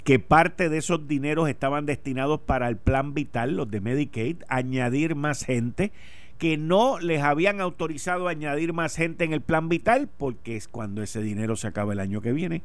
que 0.05 0.19
parte 0.19 0.69
de 0.69 0.79
esos 0.79 1.07
dineros 1.07 1.49
estaban 1.49 1.85
destinados 1.87 2.41
para 2.41 2.69
el 2.69 2.77
plan 2.77 3.12
vital, 3.12 3.57
los 3.57 3.71
de 3.71 3.81
Medicaid, 3.81 4.37
añadir 4.49 5.15
más 5.15 5.45
gente, 5.45 5.93
que 6.39 6.57
no 6.57 6.99
les 6.99 7.23
habían 7.23 7.61
autorizado 7.61 8.27
añadir 8.27 8.73
más 8.73 8.97
gente 8.97 9.25
en 9.25 9.35
el 9.35 9.43
plan 9.43 9.69
vital, 9.69 10.09
porque 10.17 10.57
es 10.57 10.69
cuando 10.69 11.03
ese 11.03 11.21
dinero 11.21 11.55
se 11.55 11.67
acaba 11.67 11.93
el 11.93 12.00
año 12.00 12.23
que 12.23 12.33
viene, 12.33 12.62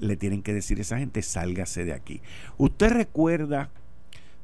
le 0.00 0.16
tienen 0.16 0.42
que 0.42 0.52
decir 0.52 0.78
a 0.78 0.80
esa 0.80 0.98
gente, 0.98 1.22
sálgase 1.22 1.84
de 1.84 1.92
aquí. 1.92 2.20
Usted 2.58 2.90
recuerda 2.90 3.70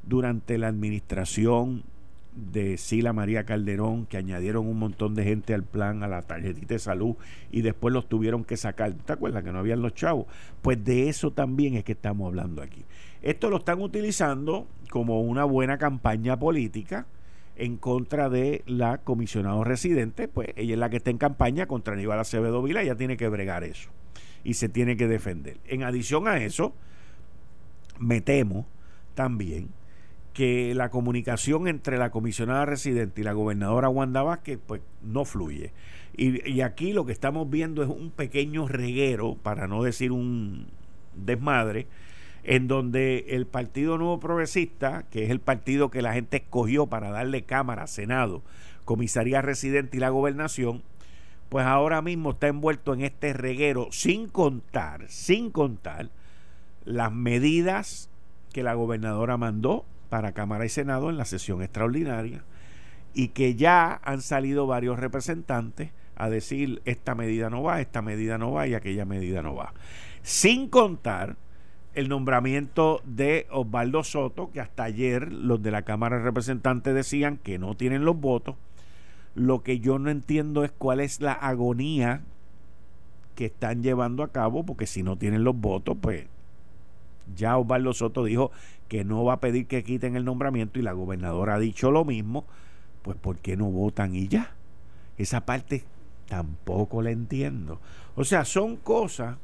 durante 0.03 0.57
la 0.57 0.67
administración 0.67 1.83
de 2.35 2.77
Sila 2.77 3.11
María 3.13 3.43
Calderón, 3.43 4.05
que 4.05 4.17
añadieron 4.17 4.67
un 4.67 4.79
montón 4.79 5.15
de 5.15 5.23
gente 5.23 5.53
al 5.53 5.63
plan, 5.63 6.03
a 6.03 6.07
la 6.07 6.21
tarjetita 6.21 6.75
de 6.75 6.79
salud, 6.79 7.15
y 7.51 7.61
después 7.61 7.93
los 7.93 8.07
tuvieron 8.07 8.43
que 8.43 8.57
sacar. 8.57 8.93
¿Te 8.93 9.13
acuerdas 9.13 9.43
que 9.43 9.51
no 9.51 9.59
habían 9.59 9.81
los 9.81 9.93
chavos? 9.93 10.27
Pues 10.61 10.83
de 10.83 11.09
eso 11.09 11.31
también 11.31 11.75
es 11.75 11.83
que 11.83 11.93
estamos 11.93 12.27
hablando 12.27 12.61
aquí. 12.61 12.85
Esto 13.21 13.49
lo 13.49 13.57
están 13.57 13.81
utilizando 13.81 14.67
como 14.89 15.21
una 15.21 15.43
buena 15.43 15.77
campaña 15.77 16.39
política 16.39 17.05
en 17.57 17.75
contra 17.75 18.29
de 18.29 18.63
la 18.65 18.99
comisionado 18.99 19.65
residente, 19.65 20.29
pues 20.29 20.49
ella 20.55 20.73
es 20.73 20.79
la 20.79 20.89
que 20.89 20.97
está 20.97 21.11
en 21.11 21.17
campaña 21.17 21.65
contra 21.65 21.93
Aníbal 21.93 22.19
Acevedo 22.19 22.63
Vila, 22.63 22.81
ella 22.81 22.95
tiene 22.95 23.17
que 23.17 23.27
bregar 23.27 23.65
eso 23.65 23.89
y 24.45 24.53
se 24.53 24.69
tiene 24.69 24.95
que 24.95 25.09
defender. 25.09 25.57
En 25.67 25.83
adición 25.83 26.29
a 26.29 26.37
eso, 26.37 26.73
me 27.99 28.21
temo 28.21 28.65
también 29.13 29.67
que 30.39 30.73
la 30.73 30.87
comunicación 30.87 31.67
entre 31.67 31.97
la 31.97 32.11
comisionada 32.11 32.65
residente 32.65 33.19
y 33.19 33.23
la 33.25 33.33
gobernadora 33.33 33.89
Wanda 33.89 34.23
Vázquez 34.23 34.57
pues 34.65 34.81
no 35.03 35.25
fluye. 35.25 35.73
Y, 36.15 36.61
aquí 36.61 36.93
lo 36.93 37.05
que 37.05 37.11
estamos 37.11 37.49
viendo 37.49 37.83
es 37.83 37.89
un 37.89 38.09
pequeño 38.09 38.65
reguero, 38.65 39.35
para 39.35 39.67
no 39.67 39.83
decir 39.83 40.13
un 40.13 40.67
desmadre, 41.13 41.87
en 42.45 42.69
donde 42.69 43.25
el 43.31 43.47
Partido 43.47 43.97
Nuevo 43.97 44.21
Progresista, 44.21 45.03
que 45.11 45.25
es 45.25 45.29
el 45.29 45.41
partido 45.41 45.91
que 45.91 46.01
la 46.01 46.13
gente 46.13 46.37
escogió 46.37 46.87
para 46.87 47.11
darle 47.11 47.43
Cámara, 47.43 47.85
Senado, 47.85 48.41
Comisaría 48.85 49.41
Residente 49.41 49.97
y 49.97 49.99
la 49.99 50.07
Gobernación, 50.07 50.83
pues 51.49 51.65
ahora 51.65 52.01
mismo 52.01 52.29
está 52.29 52.47
envuelto 52.47 52.93
en 52.93 53.01
este 53.01 53.33
reguero 53.33 53.89
sin 53.91 54.29
contar, 54.29 55.03
sin 55.09 55.51
contar 55.51 56.11
las 56.85 57.11
medidas 57.11 58.09
que 58.53 58.63
la 58.63 58.75
gobernadora 58.75 59.35
mandó 59.35 59.83
para 60.09 60.33
Cámara 60.33 60.65
y 60.65 60.69
Senado 60.69 61.09
en 61.09 61.17
la 61.17 61.25
sesión 61.25 61.61
extraordinaria 61.61 62.43
y 63.13 63.29
que 63.29 63.55
ya 63.55 63.99
han 64.03 64.21
salido 64.21 64.67
varios 64.67 64.99
representantes 64.99 65.91
a 66.15 66.29
decir 66.29 66.81
esta 66.85 67.15
medida 67.15 67.49
no 67.49 67.63
va, 67.63 67.81
esta 67.81 68.01
medida 68.01 68.37
no 68.37 68.51
va 68.51 68.67
y 68.67 68.73
aquella 68.73 69.05
medida 69.05 69.41
no 69.41 69.55
va. 69.55 69.73
Sin 70.21 70.67
contar 70.69 71.37
el 71.93 72.09
nombramiento 72.09 73.01
de 73.05 73.47
Osvaldo 73.51 74.03
Soto, 74.03 74.51
que 74.51 74.59
hasta 74.59 74.83
ayer 74.83 75.31
los 75.31 75.61
de 75.61 75.71
la 75.71 75.83
Cámara 75.83 76.17
de 76.17 76.23
Representantes 76.23 76.93
decían 76.93 77.37
que 77.37 77.57
no 77.57 77.75
tienen 77.75 78.05
los 78.05 78.19
votos. 78.19 78.55
Lo 79.35 79.63
que 79.63 79.79
yo 79.79 79.97
no 79.97 80.09
entiendo 80.09 80.63
es 80.63 80.71
cuál 80.71 80.99
es 80.99 81.21
la 81.21 81.33
agonía 81.33 82.21
que 83.35 83.45
están 83.45 83.81
llevando 83.81 84.23
a 84.23 84.31
cabo, 84.31 84.65
porque 84.65 84.85
si 84.85 85.01
no 85.01 85.17
tienen 85.17 85.43
los 85.43 85.55
votos, 85.55 85.97
pues 85.99 86.25
ya 87.35 87.57
Osvaldo 87.57 87.93
Soto 87.93 88.23
dijo 88.23 88.51
que 88.87 89.03
no 89.03 89.23
va 89.23 89.33
a 89.33 89.39
pedir 89.39 89.67
que 89.67 89.83
quiten 89.83 90.15
el 90.15 90.25
nombramiento 90.25 90.79
y 90.79 90.81
la 90.81 90.93
gobernadora 90.93 91.55
ha 91.55 91.59
dicho 91.59 91.91
lo 91.91 92.05
mismo, 92.05 92.45
pues 93.01 93.17
¿por 93.17 93.37
qué 93.37 93.55
no 93.55 93.65
votan 93.65 94.15
y 94.15 94.27
ya? 94.27 94.53
Esa 95.17 95.45
parte 95.45 95.83
tampoco 96.27 97.01
la 97.01 97.11
entiendo. 97.11 97.79
O 98.15 98.23
sea, 98.23 98.45
son 98.45 98.77
cosas, 98.77 99.37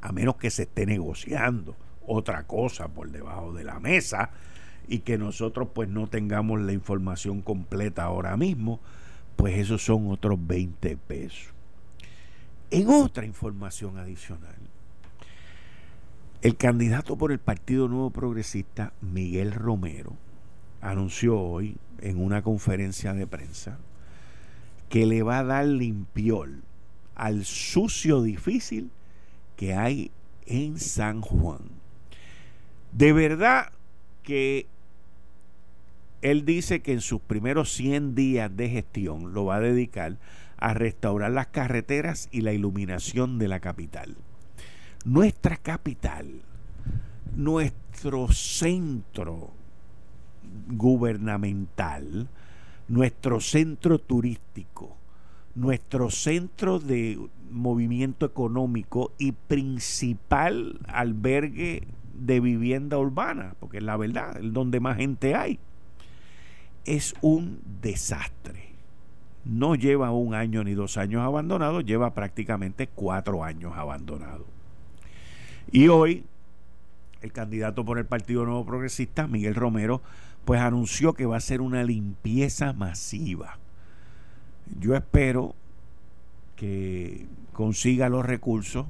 a 0.00 0.12
menos 0.12 0.36
que 0.36 0.50
se 0.50 0.62
esté 0.62 0.86
negociando 0.86 1.76
otra 2.06 2.44
cosa 2.44 2.88
por 2.88 3.10
debajo 3.10 3.52
de 3.52 3.64
la 3.64 3.80
mesa 3.80 4.30
y 4.88 5.00
que 5.00 5.18
nosotros 5.18 5.68
pues 5.74 5.88
no 5.88 6.06
tengamos 6.06 6.60
la 6.60 6.72
información 6.72 7.40
completa 7.40 8.04
ahora 8.04 8.36
mismo, 8.36 8.80
pues 9.36 9.58
esos 9.58 9.84
son 9.84 10.10
otros 10.10 10.38
20 10.46 10.96
pesos. 10.96 11.52
En 12.70 12.88
otra 12.88 13.24
información 13.24 13.98
adicional, 13.98 14.56
El 16.46 16.56
candidato 16.56 17.18
por 17.18 17.32
el 17.32 17.40
Partido 17.40 17.88
Nuevo 17.88 18.10
Progresista, 18.10 18.92
Miguel 19.00 19.50
Romero, 19.50 20.12
anunció 20.80 21.40
hoy 21.40 21.76
en 22.00 22.22
una 22.22 22.42
conferencia 22.42 23.14
de 23.14 23.26
prensa 23.26 23.80
que 24.88 25.06
le 25.06 25.24
va 25.24 25.40
a 25.40 25.44
dar 25.44 25.66
limpiol 25.66 26.62
al 27.16 27.44
sucio 27.44 28.22
difícil 28.22 28.92
que 29.56 29.74
hay 29.74 30.12
en 30.46 30.78
San 30.78 31.20
Juan. 31.20 31.62
De 32.92 33.12
verdad 33.12 33.72
que 34.22 34.68
él 36.22 36.44
dice 36.44 36.80
que 36.80 36.92
en 36.92 37.00
sus 37.00 37.20
primeros 37.20 37.72
100 37.72 38.14
días 38.14 38.56
de 38.56 38.68
gestión 38.68 39.34
lo 39.34 39.46
va 39.46 39.56
a 39.56 39.60
dedicar 39.60 40.16
a 40.58 40.74
restaurar 40.74 41.32
las 41.32 41.48
carreteras 41.48 42.28
y 42.30 42.42
la 42.42 42.52
iluminación 42.52 43.40
de 43.40 43.48
la 43.48 43.58
capital. 43.58 44.16
Nuestra 45.06 45.56
capital, 45.56 46.26
nuestro 47.36 48.26
centro 48.26 49.52
gubernamental, 50.66 52.26
nuestro 52.88 53.38
centro 53.38 54.00
turístico, 54.00 54.96
nuestro 55.54 56.10
centro 56.10 56.80
de 56.80 57.20
movimiento 57.52 58.26
económico 58.26 59.12
y 59.16 59.30
principal 59.30 60.80
albergue 60.88 61.86
de 62.12 62.40
vivienda 62.40 62.98
urbana, 62.98 63.54
porque 63.60 63.76
es 63.76 63.84
la 63.84 63.96
verdad, 63.96 64.36
es 64.38 64.52
donde 64.52 64.80
más 64.80 64.96
gente 64.96 65.36
hay, 65.36 65.60
es 66.84 67.14
un 67.20 67.60
desastre. 67.80 68.74
No 69.44 69.76
lleva 69.76 70.10
un 70.10 70.34
año 70.34 70.64
ni 70.64 70.74
dos 70.74 70.96
años 70.96 71.22
abandonado, 71.22 71.80
lleva 71.80 72.12
prácticamente 72.12 72.88
cuatro 72.88 73.44
años 73.44 73.74
abandonado. 73.76 74.55
Y 75.70 75.88
hoy, 75.88 76.24
el 77.22 77.32
candidato 77.32 77.84
por 77.84 77.98
el 77.98 78.06
Partido 78.06 78.44
Nuevo 78.44 78.64
Progresista, 78.64 79.26
Miguel 79.26 79.54
Romero, 79.54 80.00
pues 80.44 80.60
anunció 80.60 81.12
que 81.12 81.26
va 81.26 81.36
a 81.36 81.40
ser 81.40 81.60
una 81.60 81.82
limpieza 81.82 82.72
masiva. 82.72 83.58
Yo 84.80 84.94
espero 84.94 85.54
que 86.54 87.26
consiga 87.52 88.08
los 88.08 88.24
recursos, 88.24 88.86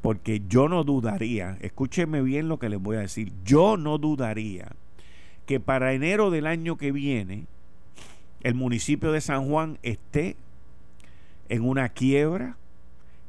porque 0.00 0.42
yo 0.48 0.68
no 0.68 0.84
dudaría, 0.84 1.58
escúcheme 1.60 2.22
bien 2.22 2.48
lo 2.48 2.58
que 2.58 2.68
les 2.68 2.80
voy 2.80 2.96
a 2.96 3.00
decir, 3.00 3.32
yo 3.44 3.76
no 3.76 3.98
dudaría 3.98 4.68
que 5.46 5.60
para 5.60 5.92
enero 5.92 6.30
del 6.30 6.46
año 6.46 6.76
que 6.76 6.92
viene 6.92 7.46
el 8.42 8.54
municipio 8.54 9.12
de 9.12 9.20
San 9.20 9.48
Juan 9.48 9.78
esté 9.82 10.36
en 11.48 11.62
una 11.62 11.88
quiebra, 11.90 12.56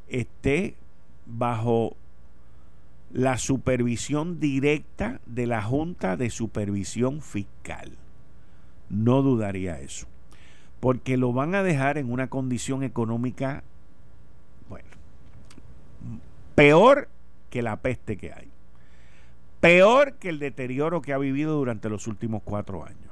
esté 0.08 0.76
bajo 1.26 1.98
la 3.14 3.38
supervisión 3.38 4.40
directa 4.40 5.20
de 5.26 5.48
la 5.48 5.62
Junta 5.62 6.18
de 6.18 6.30
Supervisión 6.30 7.22
Fiscal. 7.22 7.98
No 8.90 9.22
dudaría 9.22 9.80
eso. 9.80 10.08
Porque 10.80 11.18
lo 11.18 11.34
van 11.34 11.54
a 11.56 11.64
dejar 11.64 11.98
en 11.98 12.12
una 12.12 12.28
condición 12.28 12.84
económica, 12.84 13.64
bueno, 14.70 14.90
peor 16.56 17.10
que 17.50 17.62
la 17.62 17.78
peste 17.78 18.18
que 18.18 18.34
hay. 18.34 18.50
Peor 19.60 20.14
que 20.14 20.30
el 20.30 20.40
deterioro 20.40 21.02
que 21.02 21.14
ha 21.14 21.18
vivido 21.20 21.56
durante 21.56 21.90
los 21.90 22.08
últimos 22.08 22.42
cuatro 22.44 22.84
años. 22.84 23.12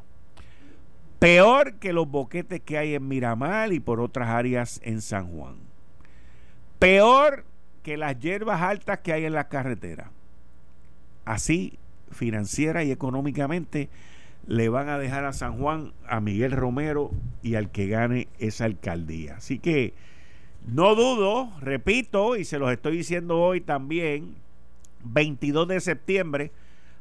Peor 1.19 1.75
que 1.75 1.93
los 1.93 2.09
boquetes 2.09 2.61
que 2.61 2.77
hay 2.77 2.95
en 2.95 3.07
Miramar 3.07 3.71
y 3.73 3.79
por 3.79 3.99
otras 3.99 4.29
áreas 4.29 4.79
en 4.83 5.01
San 5.01 5.27
Juan. 5.27 5.57
Peor 6.79 7.43
que 7.79 7.97
las 7.97 8.19
hierbas 8.19 8.61
altas 8.61 8.99
que 8.99 9.13
hay 9.13 9.25
en 9.25 9.33
las 9.33 9.45
carreteras. 9.45 10.09
Así, 11.25 11.77
financiera 12.11 12.83
y 12.83 12.91
económicamente, 12.91 13.89
le 14.47 14.69
van 14.69 14.89
a 14.89 14.97
dejar 14.97 15.25
a 15.25 15.33
San 15.33 15.57
Juan 15.57 15.93
a 16.07 16.19
Miguel 16.21 16.51
Romero 16.51 17.11
y 17.43 17.55
al 17.55 17.69
que 17.69 17.87
gane 17.87 18.27
esa 18.39 18.65
alcaldía. 18.65 19.35
Así 19.37 19.59
que 19.59 19.93
no 20.67 20.95
dudo, 20.95 21.51
repito, 21.61 22.35
y 22.35 22.45
se 22.45 22.59
los 22.59 22.71
estoy 22.71 22.97
diciendo 22.97 23.39
hoy 23.39 23.61
también, 23.61 24.35
22 25.03 25.67
de 25.67 25.79
septiembre 25.79 26.51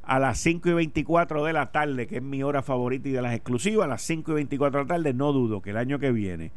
a 0.03 0.19
las 0.19 0.39
5 0.39 0.71
y 0.71 0.73
24 0.73 1.45
de 1.45 1.53
la 1.53 1.71
tarde, 1.71 2.07
que 2.07 2.17
es 2.17 2.23
mi 2.23 2.43
hora 2.43 2.63
favorita 2.63 3.09
y 3.09 3.13
de 3.13 3.23
las 3.23 3.35
exclusivas, 3.35 3.85
a 3.85 3.89
las 3.89 4.03
5 4.03 4.33
y 4.33 4.35
24 4.35 4.81
de 4.81 4.85
la 4.85 4.95
tarde, 4.95 5.13
no 5.13 5.33
dudo 5.33 5.61
que 5.61 5.71
el 5.71 5.77
año 5.77 5.99
que 5.99 6.13
viene 6.13 6.53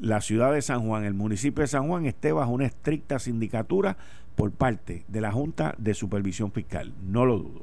la 0.00 0.20
ciudad 0.20 0.52
de 0.52 0.62
San 0.62 0.86
Juan, 0.86 1.04
el 1.04 1.14
municipio 1.14 1.62
de 1.62 1.68
San 1.68 1.88
Juan, 1.88 2.06
esté 2.06 2.32
bajo 2.32 2.50
una 2.50 2.66
estricta 2.66 3.18
sindicatura 3.18 3.96
por 4.34 4.52
parte 4.52 5.04
de 5.08 5.20
la 5.20 5.32
Junta 5.32 5.74
de 5.78 5.94
Supervisión 5.94 6.52
Fiscal. 6.52 6.92
No 7.02 7.24
lo 7.24 7.38
dudo. 7.38 7.62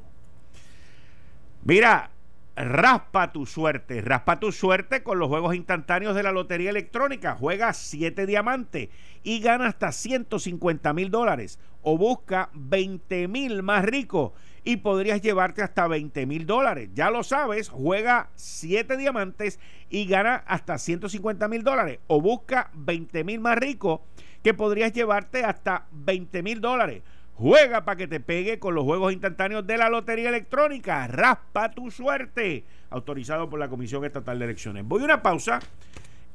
Mira, 1.64 2.10
raspa 2.56 3.32
tu 3.32 3.46
suerte. 3.46 4.00
Raspa 4.00 4.38
tu 4.40 4.52
suerte 4.52 5.02
con 5.02 5.18
los 5.18 5.28
juegos 5.28 5.54
instantáneos 5.54 6.14
de 6.14 6.22
la 6.22 6.32
Lotería 6.32 6.70
Electrónica. 6.70 7.36
Juega 7.36 7.72
7 7.72 8.26
diamantes 8.26 8.90
y 9.22 9.40
gana 9.40 9.68
hasta 9.68 9.92
150 9.92 10.92
mil 10.92 11.10
dólares. 11.10 11.58
O 11.82 11.96
busca 11.96 12.50
20 12.54 13.28
mil 13.28 13.62
más 13.62 13.84
ricos 13.84 14.32
y 14.64 14.78
podrías 14.78 15.20
llevarte 15.20 15.62
hasta 15.62 15.86
20 15.86 16.26
mil 16.26 16.46
dólares. 16.46 16.88
Ya 16.94 17.10
lo 17.10 17.22
sabes, 17.22 17.68
juega 17.68 18.30
7 18.34 18.96
diamantes 18.96 19.60
y 19.90 20.06
gana 20.06 20.42
hasta 20.46 20.78
150 20.78 21.46
mil 21.48 21.62
dólares. 21.62 22.00
O 22.06 22.20
busca 22.20 22.70
20 22.74 23.24
mil 23.24 23.40
más 23.40 23.58
ricos 23.58 24.00
que 24.42 24.54
podrías 24.54 24.92
llevarte 24.92 25.44
hasta 25.44 25.86
20 25.92 26.42
mil 26.42 26.60
dólares. 26.60 27.02
Juega 27.34 27.84
para 27.84 27.96
que 27.96 28.06
te 28.06 28.20
pegue 28.20 28.58
con 28.58 28.74
los 28.74 28.84
juegos 28.84 29.12
instantáneos 29.12 29.66
de 29.66 29.76
la 29.76 29.88
Lotería 29.88 30.28
Electrónica. 30.28 31.06
Raspa 31.08 31.70
tu 31.70 31.90
suerte. 31.90 32.64
Autorizado 32.90 33.50
por 33.50 33.58
la 33.58 33.68
Comisión 33.68 34.04
Estatal 34.04 34.38
de 34.38 34.44
Elecciones. 34.44 34.84
Voy 34.86 35.02
a 35.02 35.04
una 35.04 35.22
pausa 35.22 35.60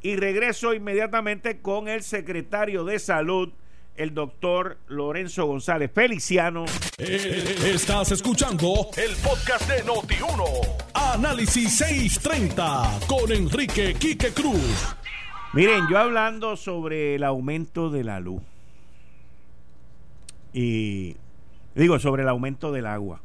y 0.01 0.17
regreso 0.17 0.73
inmediatamente 0.73 1.61
con 1.61 1.87
el 1.87 2.03
secretario 2.03 2.83
de 2.83 2.99
Salud 2.99 3.53
el 3.99 4.13
doctor 4.13 4.77
Lorenzo 4.87 5.45
González 5.45 5.91
Feliciano. 5.93 6.63
Eh, 6.97 7.57
estás 7.65 8.13
escuchando 8.13 8.89
el 8.95 9.13
podcast 9.17 9.69
de 9.69 9.83
Noti1. 9.83 10.43
Análisis 10.93 11.77
630 11.77 12.99
con 13.07 13.29
Enrique 13.29 13.93
Quique 13.99 14.29
Cruz. 14.29 14.95
Miren, 15.51 15.83
yo 15.91 15.97
hablando 15.97 16.55
sobre 16.55 17.15
el 17.15 17.25
aumento 17.25 17.89
de 17.89 18.05
la 18.05 18.21
luz. 18.21 18.41
Y 20.53 21.17
digo, 21.75 21.99
sobre 21.99 22.23
el 22.23 22.29
aumento 22.29 22.71
del 22.71 22.85
agua. 22.85 23.21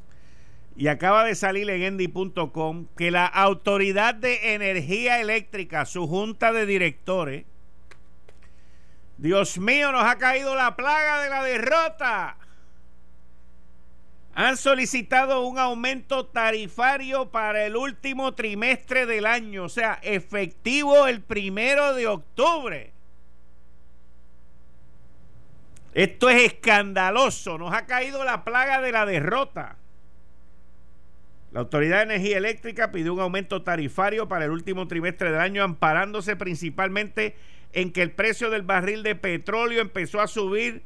Y 0.77 0.89
acaba 0.89 1.25
de 1.25 1.37
salir 1.37 1.71
en 1.71 1.83
endy.com 1.83 2.87
que 2.97 3.13
la 3.13 3.27
Autoridad 3.27 4.17
de 4.17 4.55
Energía 4.55 5.21
Eléctrica, 5.21 5.87
su 5.87 6.09
junta 6.09 6.53
de 6.53 6.67
directores, 6.67 7.45
Dios 9.17 9.59
mío, 9.59 9.93
nos 9.93 10.05
ha 10.05 10.19
caído 10.19 10.55
la 10.55 10.77
plaga 10.77 11.23
de 11.23 11.31
la 11.31 11.43
derrota. 11.43 12.37
Han 14.35 14.57
solicitado 14.57 15.43
un 15.43 15.59
aumento 15.59 16.27
tarifario 16.27 17.31
para 17.31 17.65
el 17.65 17.77
último 17.77 18.35
trimestre 18.35 19.07
del 19.07 19.27
año, 19.27 19.65
o 19.65 19.69
sea, 19.69 20.01
efectivo 20.03 21.07
el 21.07 21.23
primero 21.23 21.95
de 21.95 22.09
octubre. 22.09 22.93
Esto 25.93 26.29
es 26.29 26.53
escandaloso, 26.53 27.57
nos 27.57 27.73
ha 27.73 27.87
caído 27.87 28.25
la 28.25 28.43
plaga 28.43 28.81
de 28.81 28.91
la 28.91 29.07
derrota. 29.07 29.77
La 31.53 31.61
Autoridad 31.61 31.99
de 31.99 32.15
Energía 32.15 32.39
Eléctrica 32.39 32.91
pidió 32.91 33.15
un 33.15 33.21
aumento 33.21 33.63
tarifario 33.63 34.27
para 34.27 34.45
el 34.45 34.51
último 34.51 34.89
trimestre 34.89 35.31
del 35.31 35.41
año, 35.41 35.63
amparándose 35.63 36.35
principalmente 36.35 37.27
en 37.27 37.35
que 37.93 38.03
el 38.03 38.13
precio 38.13 38.51
del 38.51 38.63
barril 38.63 39.03
de 39.03 39.15
petróleo 39.15 39.81
empezó 39.81 40.21
a 40.21 40.27
subir 40.27 40.83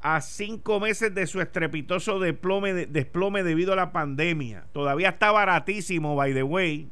a 0.00 0.20
cinco 0.20 0.78
meses 0.78 1.14
de 1.14 1.26
su 1.26 1.40
estrepitoso 1.40 2.20
desplome, 2.20 2.86
desplome 2.86 3.42
debido 3.42 3.72
a 3.72 3.76
la 3.76 3.92
pandemia. 3.92 4.66
Todavía 4.72 5.10
está 5.10 5.32
baratísimo, 5.32 6.14
by 6.14 6.34
the 6.34 6.42
way. 6.42 6.88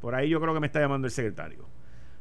Por 0.00 0.14
ahí 0.14 0.28
yo 0.28 0.40
creo 0.40 0.52
que 0.52 0.60
me 0.60 0.66
está 0.66 0.80
llamando 0.80 1.06
el 1.06 1.12
secretario. 1.12 1.66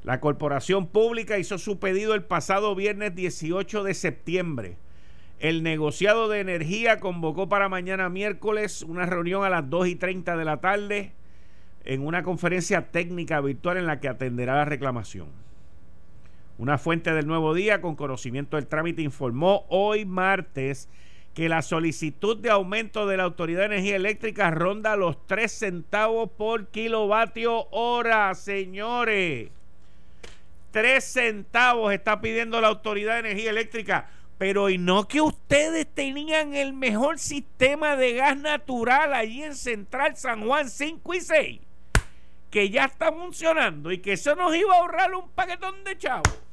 La 0.04 0.20
corporación 0.20 0.88
pública 0.88 1.39
hizo 1.39 1.58
su 1.58 1.80
pedido 1.80 2.13
el 2.13 2.24
pasado 2.24 2.76
viernes 2.76 3.15
18 3.15 3.84
de 3.84 3.94
septiembre. 3.96 4.78
El 5.39 5.63
negociado 5.63 6.30
de 6.30 6.39
energía 6.39 7.00
convocó 7.00 7.50
para 7.50 7.68
mañana 7.68 8.08
miércoles 8.10 8.84
una 8.84 9.06
reunión 9.06 9.44
a 9.44 9.50
las 9.50 9.70
2 9.70 9.88
y 9.88 9.96
30 9.96 10.38
de 10.38 10.46
la 10.46 10.62
tarde 10.62 11.12
en 11.84 12.06
una 12.06 12.24
conferencia 12.24 12.91
técnica 12.91 13.41
virtual 13.41 13.78
en 13.78 13.88
la 13.88 14.00
que 14.00 14.08
atenderá 14.08 14.56
la 14.56 14.65
reclamación. 14.65 15.28
Una 16.58 16.78
fuente 16.78 17.13
del 17.13 17.28
Nuevo 17.28 17.54
Día 17.54 17.82
con 17.82 17.98
conocimiento 17.98 18.56
del 18.56 18.68
trámite 18.68 19.02
informó 19.02 19.65
hoy 19.68 20.06
martes 20.06 20.88
que 21.34 21.50
la 21.50 21.62
solicitud 21.62 22.38
de 22.38 22.50
aumento 22.50 23.06
de 23.08 23.18
la 23.18 23.24
Autoridad 23.24 23.60
de 23.60 23.76
Energía 23.76 23.98
Eléctrica 23.98 24.52
ronda 24.52 24.96
los 24.96 25.28
3 25.28 25.52
centavos 25.52 26.30
por 26.32 26.68
kilovatio 26.68 27.68
hora, 27.72 28.34
señores. 28.36 29.50
3 30.72 31.04
centavos 31.04 31.94
está 31.94 32.22
pidiendo 32.22 32.62
la 32.62 32.70
Autoridad 32.70 33.15
de 33.15 33.32
Energía 33.32 33.50
Eléctrica 33.50 34.10
Pero 34.38 34.70
y 34.70 34.78
no 34.78 35.10
que 35.10 35.20
ustedes 35.20 35.88
tenían 35.94 36.54
el 36.54 36.72
mejor 36.72 37.20
sistema 37.20 37.98
de 37.98 38.13
gas 38.13 38.38
natural 38.38 39.13
allí 39.13 39.44
en 39.44 39.56
Central 39.56 40.15
San 40.15 40.46
Juan 40.46 40.70
5 40.70 41.13
y 41.13 41.22
6, 41.22 41.60
que 42.50 42.70
ya 42.70 42.86
está 42.86 43.12
funcionando 43.12 43.91
y 43.91 44.00
que 44.00 44.13
eso 44.13 44.36
nos 44.36 44.56
iba 44.56 44.74
a 44.74 44.80
ahorrar 44.80 45.13
un 45.15 45.30
paquetón 45.30 45.84
de 45.84 45.98
chavos. 45.98 46.44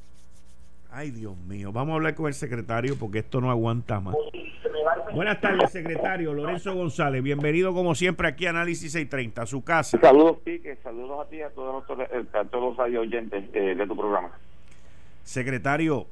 Ay, 0.95 1.09
Dios 1.09 1.35
mío, 1.47 1.71
vamos 1.71 1.93
a 1.93 1.95
hablar 1.95 2.13
con 2.13 2.27
el 2.27 2.35
secretario 2.35 2.95
porque 2.99 3.19
esto 3.19 3.41
no 3.41 3.49
aguanta 3.49 3.99
más. 3.99 4.15
Buenas 5.11 5.41
tardes, 5.41 5.71
secretario 5.71 6.35
Lorenzo 6.35 6.75
González. 6.75 7.23
Bienvenido 7.23 7.73
como 7.73 7.95
siempre 7.95 8.27
aquí 8.27 8.45
a 8.45 8.51
Análisis 8.51 8.91
630, 8.91 9.41
a 9.41 9.45
su 9.47 9.63
casa. 9.63 9.97
Saludos, 9.99 10.37
Pique. 10.43 10.75
Saludos 10.83 11.25
a 11.25 11.29
ti 11.31 11.37
y 11.37 11.41
a 11.41 11.49
todos 11.49 11.83
los, 11.89 11.99
eh, 11.99 12.25
a 12.33 12.43
todos 12.45 12.77
los 12.77 12.87
oyentes 12.95 13.43
eh, 13.53 13.73
de 13.73 13.87
tu 13.87 13.97
programa. 13.97 14.29
Secretario, 15.23 16.05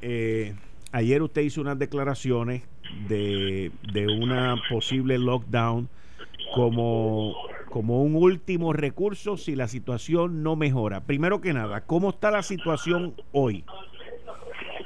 eh, 0.00 0.54
ayer 0.92 1.20
usted 1.20 1.42
hizo 1.42 1.60
unas 1.60 1.76
declaraciones 1.76 2.62
de, 3.08 3.72
de 3.92 4.06
una 4.06 4.54
posible 4.70 5.18
lockdown 5.18 5.88
como, 6.54 7.34
como 7.70 8.04
un 8.04 8.14
último 8.14 8.72
recurso 8.72 9.36
si 9.36 9.56
la 9.56 9.66
situación 9.66 10.44
no 10.44 10.54
mejora. 10.54 11.00
Primero 11.00 11.40
que 11.40 11.52
nada, 11.52 11.80
¿cómo 11.80 12.10
está 12.10 12.30
la 12.30 12.44
situación 12.44 13.14
hoy? 13.32 13.64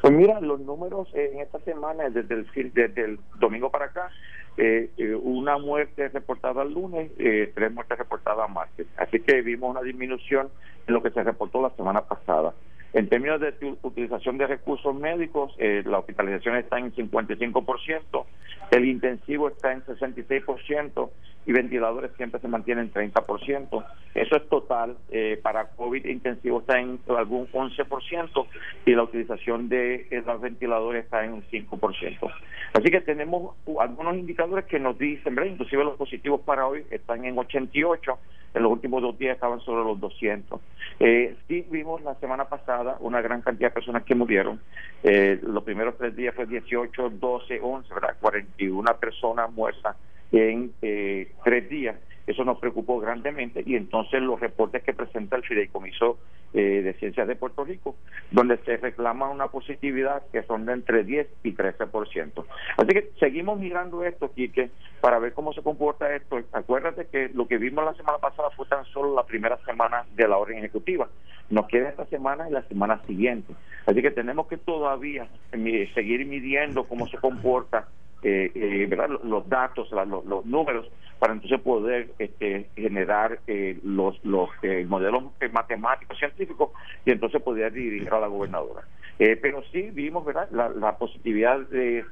Pues 0.00 0.14
mira, 0.14 0.40
los 0.40 0.60
números 0.60 1.08
en 1.14 1.40
esta 1.40 1.58
semana, 1.60 2.08
desde 2.08 2.34
el, 2.34 2.72
desde 2.72 3.04
el 3.04 3.20
domingo 3.38 3.70
para 3.70 3.86
acá, 3.86 4.10
eh, 4.56 4.90
eh, 4.96 5.14
una 5.14 5.58
muerte 5.58 6.08
reportada 6.08 6.62
el 6.62 6.72
lunes, 6.72 7.10
eh, 7.18 7.52
tres 7.54 7.72
muertes 7.72 7.98
reportadas 7.98 8.50
martes. 8.50 8.86
Así 8.96 9.20
que 9.20 9.42
vimos 9.42 9.70
una 9.70 9.82
disminución 9.82 10.48
en 10.86 10.94
lo 10.94 11.02
que 11.02 11.10
se 11.10 11.22
reportó 11.22 11.60
la 11.60 11.70
semana 11.70 12.02
pasada. 12.02 12.54
En 12.92 13.08
términos 13.08 13.40
de 13.40 13.54
utilización 13.82 14.36
de 14.38 14.46
recursos 14.46 14.94
médicos, 14.94 15.54
eh, 15.58 15.82
la 15.86 15.98
hospitalización 15.98 16.56
está 16.56 16.78
en 16.78 16.92
55%, 16.92 18.26
el 18.72 18.84
intensivo 18.84 19.48
está 19.48 19.72
en 19.72 19.84
66% 19.84 21.10
y 21.46 21.52
ventiladores 21.52 22.10
siempre 22.16 22.40
se 22.40 22.48
mantienen 22.48 22.90
en 22.94 23.12
30%. 23.12 23.84
Eso 24.14 24.36
es 24.36 24.48
total. 24.48 24.96
Eh, 25.10 25.38
para 25.42 25.68
COVID 25.70 26.04
intensivo 26.04 26.60
está 26.60 26.80
en 26.80 26.98
algún 27.16 27.46
11% 27.50 28.46
y 28.86 28.94
la 28.94 29.04
utilización 29.04 29.68
de 29.68 30.06
eh, 30.10 30.22
los 30.26 30.40
ventiladores 30.40 31.04
está 31.04 31.24
en 31.24 31.34
un 31.34 31.42
5%. 31.44 32.32
Así 32.72 32.90
que 32.90 33.00
tenemos 33.00 33.56
algunos 33.80 34.16
indicadores 34.16 34.66
que 34.66 34.78
nos 34.78 34.98
dicen, 34.98 35.36
inclusive 35.46 35.84
los 35.84 35.96
positivos 35.96 36.40
para 36.42 36.66
hoy 36.66 36.84
están 36.90 37.24
en 37.24 37.38
88 37.38 38.18
en 38.54 38.62
los 38.62 38.72
últimos 38.72 39.02
dos 39.02 39.18
días 39.18 39.34
estaban 39.34 39.60
sobre 39.60 39.84
los 39.84 40.00
200. 40.00 40.60
Eh, 40.98 41.36
sí 41.48 41.66
vimos 41.70 42.02
la 42.02 42.14
semana 42.16 42.46
pasada 42.46 42.96
una 43.00 43.20
gran 43.20 43.42
cantidad 43.42 43.68
de 43.68 43.74
personas 43.74 44.04
que 44.04 44.14
murieron. 44.14 44.60
Eh, 45.02 45.38
los 45.42 45.62
primeros 45.64 45.96
tres 45.96 46.14
días 46.16 46.34
fue 46.34 46.46
18, 46.46 47.10
12, 47.10 47.60
11, 47.62 47.94
¿verdad? 47.94 48.16
41 48.20 48.96
personas 48.98 49.50
muertas 49.52 49.96
en 50.32 50.72
eh, 50.82 51.32
tres 51.44 51.68
días. 51.68 51.96
Eso 52.26 52.44
nos 52.44 52.58
preocupó 52.58 53.00
grandemente 53.00 53.62
y 53.64 53.76
entonces 53.76 54.22
los 54.22 54.38
reportes 54.38 54.82
que 54.82 54.92
presenta 54.92 55.36
el 55.36 55.42
Fideicomiso 55.42 56.18
eh, 56.52 56.82
de 56.82 56.94
Ciencias 56.94 57.28
de 57.28 57.36
Puerto 57.36 57.64
Rico, 57.64 57.96
donde 58.30 58.58
se 58.58 58.76
reclama 58.76 59.30
una 59.30 59.48
positividad 59.48 60.22
que 60.32 60.42
son 60.42 60.66
de 60.66 60.72
entre 60.72 61.04
10 61.04 61.26
y 61.44 61.54
13%. 61.54 62.44
Así 62.76 62.88
que 62.88 63.10
seguimos 63.18 63.58
mirando 63.58 64.04
esto, 64.04 64.32
Quique, 64.32 64.70
para 65.00 65.18
ver 65.18 65.32
cómo 65.32 65.52
se 65.52 65.62
comporta 65.62 66.14
esto. 66.14 66.40
Acuérdate 66.52 67.06
que 67.06 67.30
lo 67.34 67.46
que 67.46 67.58
vimos 67.58 67.84
la 67.84 67.94
semana 67.94 68.18
pasada 68.18 68.50
fue 68.50 68.66
tan 68.66 68.84
solo 68.86 69.14
la 69.14 69.24
primera 69.24 69.58
semana 69.64 70.04
de 70.14 70.28
la 70.28 70.38
orden 70.38 70.58
ejecutiva. 70.58 71.08
Nos 71.50 71.66
queda 71.66 71.88
esta 71.88 72.06
semana 72.06 72.48
y 72.48 72.52
la 72.52 72.62
semana 72.62 73.00
siguiente. 73.06 73.54
Así 73.86 74.02
que 74.02 74.10
tenemos 74.10 74.46
que 74.46 74.56
todavía 74.56 75.28
eh, 75.52 75.90
seguir 75.94 76.26
midiendo 76.26 76.84
cómo 76.84 77.06
se 77.08 77.18
comporta 77.18 77.88
eh, 78.22 78.50
eh, 78.54 78.86
¿verdad? 78.88 79.08
los 79.24 79.48
datos, 79.48 79.90
los, 79.90 80.44
números, 80.44 80.86
para 81.18 81.32
entonces 81.32 81.60
poder 81.60 82.10
este, 82.18 82.68
generar 82.76 83.40
eh, 83.46 83.78
los, 83.82 84.22
los 84.24 84.50
eh, 84.62 84.84
modelos 84.86 85.24
matemáticos, 85.52 86.18
científicos, 86.18 86.70
y 87.04 87.12
entonces 87.12 87.42
poder 87.42 87.72
dirigir 87.72 88.12
a 88.12 88.20
la 88.20 88.26
gobernadora. 88.26 88.82
pero 89.18 89.62
sí 89.72 89.90
vimos 89.90 90.24
¿verdad? 90.24 90.48
La, 90.50 90.98
positividad 90.98 91.60
de 91.68 92.04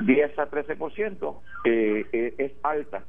10 0.00 0.38
a 0.38 0.50
13% 0.50 1.36
es 1.64 2.52
alta. 2.62 3.04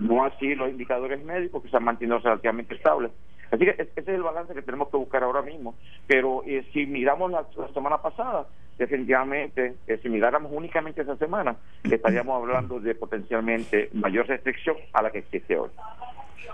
no 0.00 0.24
así 0.24 0.54
los 0.54 0.70
indicadores 0.70 1.24
médicos 1.24 1.62
que 1.62 1.70
se 1.70 1.76
han 1.76 1.84
mantenido 1.84 2.18
relativamente 2.18 2.74
estables. 2.74 3.12
Así 3.54 3.64
que 3.64 3.70
ese 3.70 3.92
es 3.96 4.08
el 4.08 4.22
balance 4.22 4.52
que 4.52 4.62
tenemos 4.62 4.88
que 4.88 4.96
buscar 4.96 5.22
ahora 5.22 5.40
mismo. 5.42 5.76
Pero 6.08 6.42
si 6.72 6.86
miramos 6.86 7.30
la 7.30 7.46
semana 7.72 8.02
pasada, 8.02 8.48
definitivamente, 8.76 9.76
eh, 9.86 10.00
si 10.02 10.08
miráramos 10.08 10.50
únicamente 10.52 11.02
esa 11.02 11.16
semana, 11.16 11.54
estaríamos 11.84 12.42
hablando 12.42 12.80
de 12.80 12.96
potencialmente 12.96 13.90
mayor 13.92 14.26
restricción 14.26 14.76
a 14.92 15.02
la 15.02 15.12
que 15.12 15.18
existe 15.18 15.56
hoy. 15.56 15.70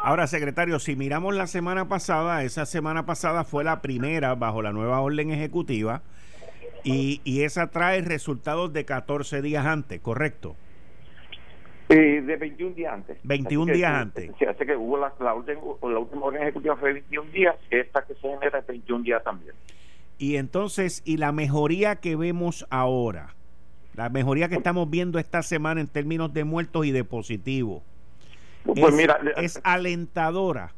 Ahora, 0.02 0.26
secretario, 0.26 0.78
si 0.78 0.94
miramos 0.94 1.34
la 1.34 1.46
semana 1.46 1.88
pasada, 1.88 2.44
esa 2.44 2.66
semana 2.66 3.06
pasada 3.06 3.44
fue 3.44 3.64
la 3.64 3.80
primera 3.80 4.34
bajo 4.34 4.60
la 4.60 4.72
nueva 4.72 5.00
orden 5.00 5.30
ejecutiva 5.30 6.02
y, 6.84 7.22
y 7.24 7.44
esa 7.44 7.68
trae 7.68 8.02
resultados 8.02 8.74
de 8.74 8.84
14 8.84 9.40
días 9.40 9.64
antes, 9.64 10.00
¿correcto? 10.00 10.54
Eh, 11.90 12.22
de 12.22 12.36
21 12.36 12.74
días 12.74 12.92
antes. 12.92 13.18
21 13.24 13.72
días 13.72 13.92
antes. 13.92 14.30
Se 14.38 14.46
hace 14.46 14.64
que 14.64 14.76
hubo 14.76 14.96
la, 14.96 15.12
la, 15.18 15.34
orden, 15.34 15.58
la 15.82 15.98
última 15.98 16.26
orden 16.26 16.42
ejecutiva 16.42 16.76
fue 16.76 16.92
21 16.92 17.30
días, 17.32 17.56
esta 17.68 18.04
que 18.04 18.14
se 18.14 18.20
genera 18.20 18.60
es 18.60 18.66
21 18.66 19.02
días 19.02 19.24
también. 19.24 19.54
Y 20.16 20.36
entonces, 20.36 21.02
¿y 21.04 21.16
la 21.16 21.32
mejoría 21.32 21.96
que 21.96 22.14
vemos 22.14 22.64
ahora? 22.70 23.34
La 23.96 24.08
mejoría 24.08 24.48
que 24.48 24.54
estamos 24.54 24.88
viendo 24.88 25.18
esta 25.18 25.42
semana 25.42 25.80
en 25.80 25.88
términos 25.88 26.32
de 26.32 26.44
muertos 26.44 26.86
y 26.86 26.92
de 26.92 27.02
positivos. 27.02 27.82
Pues 28.64 28.94
mira, 28.94 29.18
es 29.36 29.60
alentadora. 29.64 30.72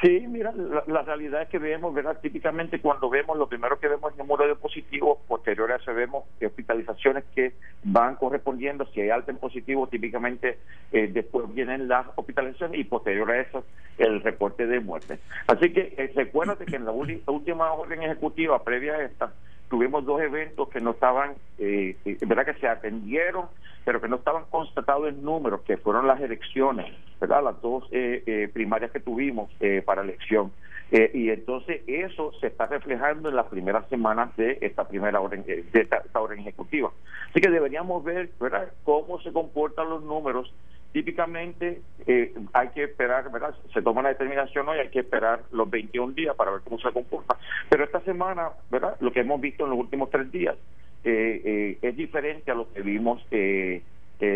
Sí, 0.00 0.26
mira, 0.28 0.52
la, 0.52 1.02
realidad 1.02 1.42
es 1.42 1.48
que 1.48 1.58
vemos, 1.58 1.94
¿verdad? 1.94 2.18
Típicamente 2.20 2.80
cuando 2.80 3.08
vemos, 3.08 3.38
lo 3.38 3.48
primero 3.48 3.78
que 3.78 3.88
vemos 3.88 4.12
es 4.12 4.18
el 4.18 4.26
número 4.26 4.46
de 4.48 4.56
positivos, 4.56 5.18
posterior 5.28 5.70
a 5.72 5.76
eso 5.76 5.94
vemos 5.94 6.24
hospitalizaciones 6.44 7.24
que 7.34 7.54
van 7.84 8.16
correspondiendo, 8.16 8.86
si 8.86 9.00
hay 9.00 9.10
alta 9.10 9.30
en 9.30 9.38
positivo, 9.38 9.86
típicamente 9.86 10.58
eh, 10.92 11.08
después 11.12 11.52
vienen 11.54 11.88
las 11.88 12.06
hospitalizaciones 12.16 12.80
y 12.80 12.84
posterior 12.84 13.30
a 13.30 13.40
eso 13.40 13.64
el 13.98 14.20
reporte 14.22 14.66
de 14.66 14.80
muerte. 14.80 15.20
Así 15.46 15.72
que 15.72 15.94
eh, 15.96 16.12
recuérdate 16.14 16.66
que 16.66 16.76
en 16.76 16.84
la 16.84 16.92
última 16.92 17.72
orden 17.72 18.02
ejecutiva 18.02 18.62
previa 18.64 18.94
a 18.94 19.04
esta, 19.04 19.32
tuvimos 19.74 20.04
dos 20.04 20.20
eventos 20.20 20.68
que 20.68 20.80
no 20.80 20.92
estaban, 20.92 21.32
eh, 21.58 21.96
eh, 22.04 22.16
verdad 22.28 22.46
que 22.46 22.60
se 22.60 22.68
atendieron, 22.68 23.46
pero 23.84 24.00
que 24.00 24.06
no 24.06 24.16
estaban 24.16 24.44
constatados 24.48 25.08
en 25.08 25.24
números, 25.24 25.62
que 25.62 25.78
fueron 25.78 26.06
las 26.06 26.20
elecciones, 26.20 26.86
verdad, 27.20 27.42
las 27.42 27.60
dos 27.60 27.82
eh, 27.90 28.48
primarias 28.52 28.92
que 28.92 29.00
tuvimos 29.00 29.50
para 29.84 30.02
elección. 30.02 30.52
y 30.92 31.28
entonces 31.28 31.82
eso 31.88 32.30
se 32.40 32.46
está 32.46 32.66
reflejando 32.66 33.28
en 33.30 33.34
las 33.34 33.46
primeras 33.46 33.88
semanas 33.88 34.36
de 34.36 34.58
esta 34.60 34.86
primera 34.86 35.20
orden, 35.20 35.44
de 35.44 35.64
esta, 35.72 36.04
orden 36.20 36.38
ejecutiva. 36.38 36.92
Así 37.30 37.40
que 37.40 37.50
deberíamos 37.50 38.04
ver, 38.04 38.30
verdad, 38.38 38.68
cómo 38.84 39.20
se 39.22 39.32
comportan 39.32 39.90
los 39.90 40.04
números 40.04 40.54
típicamente 40.94 41.82
eh, 42.06 42.32
hay 42.52 42.68
que 42.68 42.84
esperar, 42.84 43.28
¿verdad? 43.32 43.52
Se 43.72 43.82
toma 43.82 44.00
una 44.00 44.10
determinación 44.10 44.68
hoy, 44.68 44.78
hay 44.78 44.90
que 44.90 45.00
esperar 45.00 45.42
los 45.50 45.68
21 45.68 46.12
días 46.12 46.36
para 46.36 46.52
ver 46.52 46.60
cómo 46.62 46.78
se 46.78 46.92
comporta. 46.92 47.36
Pero 47.68 47.82
esta 47.82 48.00
semana, 48.02 48.50
¿verdad? 48.70 48.96
Lo 49.00 49.12
que 49.12 49.20
hemos 49.20 49.40
visto 49.40 49.64
en 49.64 49.70
los 49.70 49.78
últimos 49.80 50.08
tres 50.10 50.30
días 50.30 50.54
eh, 51.02 51.42
eh, 51.44 51.78
es 51.82 51.96
diferente 51.96 52.52
a 52.52 52.54
lo 52.54 52.72
que 52.72 52.82
vimos. 52.82 53.20
Eh, 53.32 53.82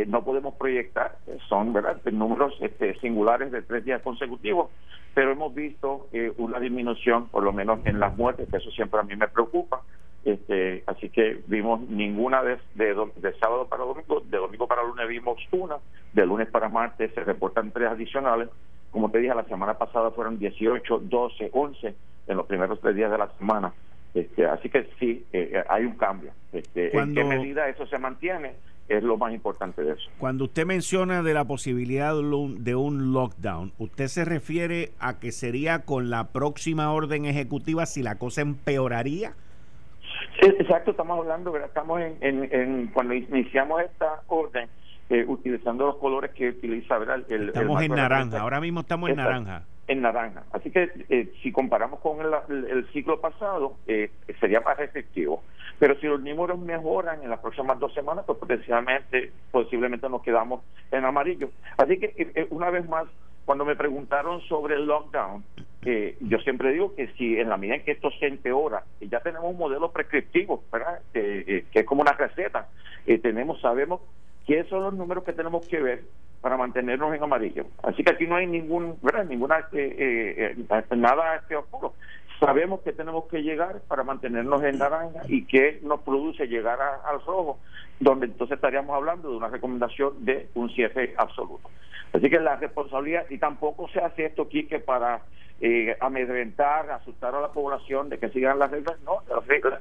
no 0.09 0.23
podemos 0.23 0.55
proyectar, 0.57 1.17
son 1.49 1.73
verdad 1.73 1.99
números 2.13 2.53
este, 2.61 2.99
singulares 2.99 3.51
de 3.53 3.63
tres 3.63 3.87
días 3.87 4.03
consecutivos, 4.03 4.71
pero 5.15 5.31
hemos 5.31 5.55
visto 5.55 6.09
una 6.37 6.61
disminución, 6.61 7.29
por 7.29 7.43
lo 7.43 7.55
menos 7.55 7.81
en 7.87 7.99
las 7.99 8.15
muertes, 8.15 8.51
que 8.51 8.59
eso 8.59 8.71
siempre 8.73 9.01
a 9.01 9.05
mí 9.05 9.17
me 9.17 9.29
preocupa, 9.29 9.81
este, 10.25 10.83
así 10.87 11.09
que 11.11 11.41
vimos 11.47 11.81
ninguna 11.89 12.43
de, 12.43 12.59
de, 12.75 13.33
sábado 13.41 13.67
para 13.67 13.85
domingo, 13.85 14.21
de 14.21 14.37
domingo 14.37 14.67
para 14.67 14.83
lunes 14.83 15.09
vimos 15.09 15.39
una, 15.53 15.77
de 16.13 16.27
lunes 16.27 16.49
para 16.51 16.69
martes 16.69 17.13
se 17.15 17.25
reportan 17.25 17.71
tres 17.71 17.89
adicionales. 17.89 18.49
Como 18.91 19.11
te 19.11 19.19
dije, 19.19 19.35
la 19.35 19.45
semana 19.45 19.79
pasada 19.79 20.11
fueron 20.11 20.39
18, 20.39 21.01
12, 21.05 21.51
11 21.53 21.95
en 22.27 22.37
los 22.37 22.47
primeros 22.47 22.81
tres 22.81 22.97
días 22.97 23.11
de 23.11 23.19
la 23.19 23.29
semana. 23.39 23.73
Este, 24.15 24.47
así 24.47 24.69
que 24.69 24.89
sí, 24.99 25.25
eh, 25.33 25.51
eh, 25.53 25.65
hay 25.69 25.85
un 25.85 25.97
cambio. 25.97 26.33
Este, 26.53 26.97
¿En 26.97 27.15
qué 27.15 27.25
medida 27.25 27.69
eso 27.69 27.87
se 27.87 27.99
mantiene? 27.99 28.55
Es 28.89 29.03
lo 29.03 29.19
más 29.19 29.35
importante 29.35 29.83
de 29.83 29.93
eso. 29.93 30.11
Cuando 30.19 30.45
usted 30.45 30.65
menciona 30.65 31.23
de 31.23 31.35
la 31.35 31.45
posibilidad 31.45 32.15
de 32.15 32.75
un 32.75 33.13
lockdown, 33.13 33.73
¿usted 33.77 34.07
se 34.07 34.25
refiere 34.25 34.93
a 34.99 35.19
que 35.19 35.31
sería 35.31 35.81
con 35.81 36.09
la 36.09 36.29
próxima 36.29 36.91
orden 36.91 37.27
ejecutiva 37.27 37.85
si 37.85 38.03
la 38.03 38.17
cosa 38.17 38.41
empeoraría? 38.41 39.35
Exacto, 40.41 40.93
estamos 40.93 41.19
hablando, 41.19 41.57
estamos 41.57 42.01
en, 42.21 42.87
cuando 42.89 43.15
iniciamos 43.15 43.83
esta 43.83 44.23
orden, 44.29 44.69
eh, 45.11 45.25
utilizando 45.27 45.87
los 45.87 45.97
colores 45.97 46.33
que 46.33 46.51
utiliza 46.51 46.97
El, 47.29 47.49
estamos 47.49 47.83
en 47.83 47.93
naranja, 47.93 48.41
ahora 48.41 48.61
mismo 48.61 48.81
estamos 48.81 49.11
en 49.11 49.17
naranja. 49.17 49.63
en 49.87 50.03
naranja. 50.03 50.45
Así 50.53 50.71
que 50.71 50.91
eh, 51.09 51.33
si 51.43 51.51
comparamos 51.51 52.01
con 52.01 52.19
el, 52.21 52.87
ciclo 52.93 53.21
pasado, 53.21 53.77
eh, 53.87 54.11
sería 54.41 54.61
más 54.61 54.77
restrictivo. 54.77 55.43
Pero 55.79 55.95
si 56.01 56.07
los 56.07 56.21
números 56.21 56.59
mejoran 56.59 57.23
en 57.23 57.31
las 57.31 57.39
próximas 57.41 57.79
dos 57.79 57.95
semanas, 57.95 58.25
pues 58.27 58.39
potencialmente, 58.39 59.33
posiblemente 59.51 60.09
nos 60.09 60.23
quedamos 60.23 60.63
en 60.91 61.05
amarillo. 61.05 61.51
Así 61.77 61.99
que 61.99 62.13
eh, 62.17 62.47
una 62.51 62.71
vez 62.71 62.89
más, 62.89 63.07
cuando 63.49 63.65
me 63.65 63.77
preguntaron 63.77 64.43
sobre 64.43 64.75
el 64.75 64.85
lockdown, 64.85 65.43
yo 66.21 66.39
siempre 66.41 66.71
digo 66.71 66.95
que 66.95 67.09
si 67.15 67.39
en 67.39 67.49
la 67.49 67.57
medida 67.57 67.77
en 67.77 67.83
que 67.83 67.93
esto 67.93 68.11
se 68.21 68.27
empeora, 68.27 68.85
ya 69.01 69.21
tenemos 69.21 69.51
un 69.51 69.57
modelo 69.57 69.91
prescriptivo, 69.91 70.65
¿verdad? 70.71 71.01
que 71.15 71.65
es 71.73 71.87
como 71.87 72.03
una 72.03 72.13
receta, 72.13 72.69
tenemos, 73.23 73.59
sabemos 73.63 74.03
qué 74.47 74.65
son 74.65 74.83
los 74.83 74.93
números 74.93 75.25
que 75.25 75.33
tenemos 75.33 75.67
que 75.67 75.81
ver 75.81 76.03
para 76.43 76.59
mantenernos 76.59 77.15
en 77.15 77.23
amarillo. 77.23 77.65
Así 77.83 78.05
que 78.05 78.13
aquí 78.13 78.27
no 78.27 78.37
hay 78.37 78.47
ningún, 78.47 78.99
¿verdad? 79.03 79.25
ninguna 79.25 79.67
eh, 79.73 80.55
eh, 80.69 80.97
nada 80.97 81.37
este 81.37 81.57
oscuro. 81.57 81.95
Sabemos 82.41 82.81
que 82.83 82.93
tenemos 82.93 83.25
que 83.27 83.43
llegar 83.43 83.81
para 83.89 84.05
mantenernos 84.05 84.63
en 84.63 84.79
naranja 84.79 85.23
y 85.27 85.45
que 85.45 85.81
nos 85.83 86.01
produce 86.03 86.47
llegar 86.47 86.79
al 86.81 87.21
rojo, 87.25 87.59
donde 87.99 88.27
entonces 88.27 88.57
estaríamos 88.57 88.95
hablando 88.95 89.31
de 89.31 89.37
una 89.37 89.49
recomendación 89.49 90.25
de 90.25 90.49
un 90.55 90.71
cierre 90.71 91.15
absoluto. 91.17 91.69
Así 92.13 92.31
que 92.31 92.39
la 92.39 92.57
responsabilidad, 92.57 93.27
y 93.29 93.39
tampoco 93.39 93.89
se 93.89 94.01
hace 94.01 94.27
esto, 94.27 94.43
aquí 94.43 94.67
que 94.67 94.79
para 94.79 95.23
eh, 95.61 95.97
amedrentar, 96.01 96.89
asustar 96.91 97.35
a 97.35 97.41
la 97.41 97.49
población 97.49 98.09
de 98.09 98.19
que 98.19 98.29
sigan 98.29 98.61
las 98.61 98.71
reglas. 98.71 98.97
No, 99.01 99.23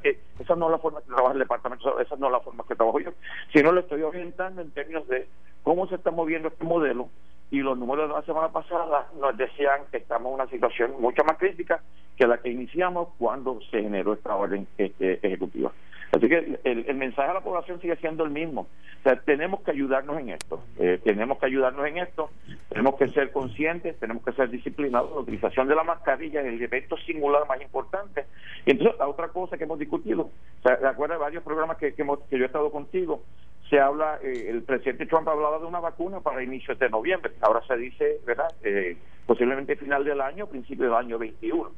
eh, 0.04 0.20
esa 0.40 0.56
no 0.56 0.66
es 0.66 0.72
la 0.72 0.80
forma 0.80 1.02
que 1.02 1.08
trabaja 1.08 1.34
el 1.34 1.40
departamento, 1.40 2.00
esa 2.00 2.16
no 2.16 2.26
es 2.26 2.32
la 2.32 2.40
forma 2.40 2.66
que 2.68 2.76
trabajo 2.76 3.00
yo, 3.00 3.12
sino 3.54 3.72
lo 3.72 3.82
estoy 3.82 4.02
orientando 4.02 4.62
en 4.62 4.72
términos 4.72 5.08
de 5.08 5.28
cómo 5.62 5.88
se 5.88 5.96
está 5.96 6.10
moviendo 6.10 6.48
este 6.48 6.64
modelo 6.64 7.10
y 7.50 7.60
los 7.60 7.78
números 7.78 8.10
de 8.10 8.16
la 8.16 8.22
semana 8.24 8.50
pasada 8.50 9.08
nos 9.20 9.38
decían 9.38 9.82
que 9.92 9.98
estamos 9.98 10.30
en 10.30 10.36
una 10.36 10.50
situación 10.50 10.94
mucho 11.00 11.24
más 11.24 11.38
crítica 11.38 11.82
que 12.18 12.28
la 12.28 12.38
que 12.40 12.50
iniciamos 12.50 13.10
cuando 13.18 13.60
se 13.72 13.82
generó 13.82 14.14
esta 14.14 14.36
orden 14.36 14.68
este, 14.78 15.26
ejecutiva. 15.26 15.72
Así 16.12 16.30
que 16.30 16.60
el, 16.64 16.96
mensaje 16.96 17.30
a 17.30 17.34
la 17.34 17.42
población 17.42 17.82
sigue 17.82 17.96
siendo 17.98 18.24
el 18.24 18.32
mismo. 18.32 18.62
O 18.62 19.04
sea, 19.04 19.20
tenemos 19.22 19.62
que 19.62 19.72
ayudarnos 19.72 20.18
en 20.20 20.30
esto. 20.30 20.64
Eh, 20.80 21.00
tenemos 21.04 21.38
que 21.38 21.46
ayudarnos 21.48 21.86
en 21.86 21.98
esto. 21.98 22.30
Tenemos 22.70 22.96
que 22.96 23.10
ser 23.10 23.32
conscientes, 23.32 24.00
tenemos 24.00 24.24
que 24.24 24.32
ser 24.32 24.50
disciplinados. 24.50 25.12
La 25.12 25.20
utilización 25.20 25.68
de 25.68 25.76
la 25.76 25.84
mascarilla 25.84 26.42
es 26.42 26.48
el 26.48 26.62
evento 26.62 26.98
singular 26.98 27.46
más 27.48 27.62
importante. 27.62 28.26
Y 28.66 28.72
entonces, 28.72 28.98
la 28.98 29.08
otra 29.08 29.28
cosa 29.28 29.58
que 29.58 29.66
hemos 29.66 29.80
discutido, 29.80 30.24
o 30.24 30.62
sea, 30.64 30.78
de 30.78 31.18
varios 31.18 31.44
programas 31.44 31.78
que, 31.78 31.94
que, 31.94 32.06
yo 32.06 32.44
he 32.44 32.46
estado 32.46 32.72
contigo, 32.72 33.22
se 33.70 33.80
habla, 33.80 34.20
eh, 34.24 34.48
el 34.50 34.64
presidente 34.64 35.06
Trump 35.06 35.28
hablaba 35.28 35.60
de 35.60 35.66
una 35.66 35.80
vacuna 35.80 36.22
para 36.22 36.44
inicios 36.44 36.78
de 36.80 36.90
noviembre. 36.90 37.34
Ahora 37.42 37.62
se 37.68 37.78
dice, 37.78 38.20
¿verdad? 38.26 38.48
Eh, 38.64 38.98
posiblemente 39.26 39.76
final 39.76 40.04
del 40.04 40.22
año, 40.22 40.48
principio 40.48 40.86
del 40.86 40.94
año 40.94 41.18
21. 41.18 41.72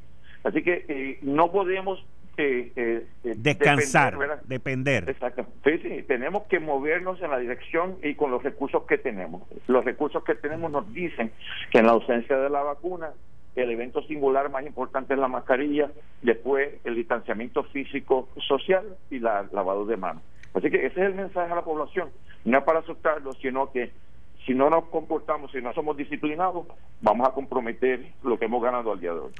Así 0.44 0.62
que 0.62 1.18
no 1.22 1.50
podemos 1.52 2.04
eh, 2.36 3.06
descansar, 3.22 4.16
depender, 4.44 5.10
Exacto. 5.10 5.44
Sí, 5.64 5.78
sí, 5.82 6.02
tenemos 6.06 6.44
que 6.44 6.58
movernos 6.58 7.20
en 7.20 7.30
la 7.30 7.38
dirección 7.38 7.96
y 8.02 8.14
con 8.14 8.30
los 8.30 8.42
recursos 8.42 8.84
que 8.84 8.96
tenemos. 8.96 9.42
Los 9.66 9.84
recursos 9.84 10.24
que 10.24 10.34
tenemos 10.34 10.70
nos 10.70 10.90
dicen 10.94 11.32
que 11.70 11.78
en 11.78 11.86
la 11.86 11.92
ausencia 11.92 12.38
de 12.38 12.48
la 12.48 12.62
vacuna, 12.62 13.10
el 13.56 13.70
evento 13.70 14.02
singular 14.04 14.48
más 14.50 14.64
importante 14.64 15.12
es 15.12 15.20
la 15.20 15.28
mascarilla, 15.28 15.90
después 16.22 16.70
el 16.84 16.94
distanciamiento 16.94 17.64
físico 17.64 18.28
social 18.48 18.96
y 19.10 19.18
la 19.18 19.46
lavado 19.52 19.84
de 19.84 19.98
manos. 19.98 20.22
Así 20.54 20.70
que 20.70 20.86
ese 20.86 21.00
es 21.00 21.06
el 21.06 21.14
mensaje 21.14 21.52
a 21.52 21.56
la 21.56 21.64
población, 21.64 22.08
no 22.44 22.58
es 22.58 22.64
para 22.64 22.80
asustarlos, 22.80 23.38
sino 23.40 23.70
que 23.70 23.90
si 24.46 24.54
no 24.54 24.70
nos 24.70 24.84
comportamos, 24.86 25.52
si 25.52 25.60
no 25.60 25.72
somos 25.74 25.96
disciplinados, 25.96 26.66
vamos 27.00 27.28
a 27.28 27.32
comprometer 27.32 28.06
lo 28.22 28.38
que 28.38 28.46
hemos 28.46 28.62
ganado 28.62 28.92
al 28.92 29.00
día 29.00 29.12
de 29.12 29.20
hoy. 29.20 29.32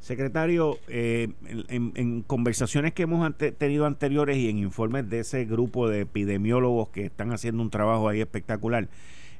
Secretario, 0.00 0.78
eh, 0.88 1.28
en, 1.68 2.22
conversaciones 2.22 2.92
que 2.92 3.02
hemos 3.02 3.36
tenido 3.36 3.84
anteriores 3.84 4.36
y 4.36 4.48
en 4.48 4.58
informes 4.58 5.10
de 5.10 5.20
ese 5.20 5.44
grupo 5.44 5.88
de 5.88 6.02
epidemiólogos 6.02 6.90
que 6.90 7.06
están 7.06 7.32
haciendo 7.32 7.62
un 7.62 7.70
trabajo 7.70 8.08
ahí 8.08 8.20
espectacular, 8.20 8.88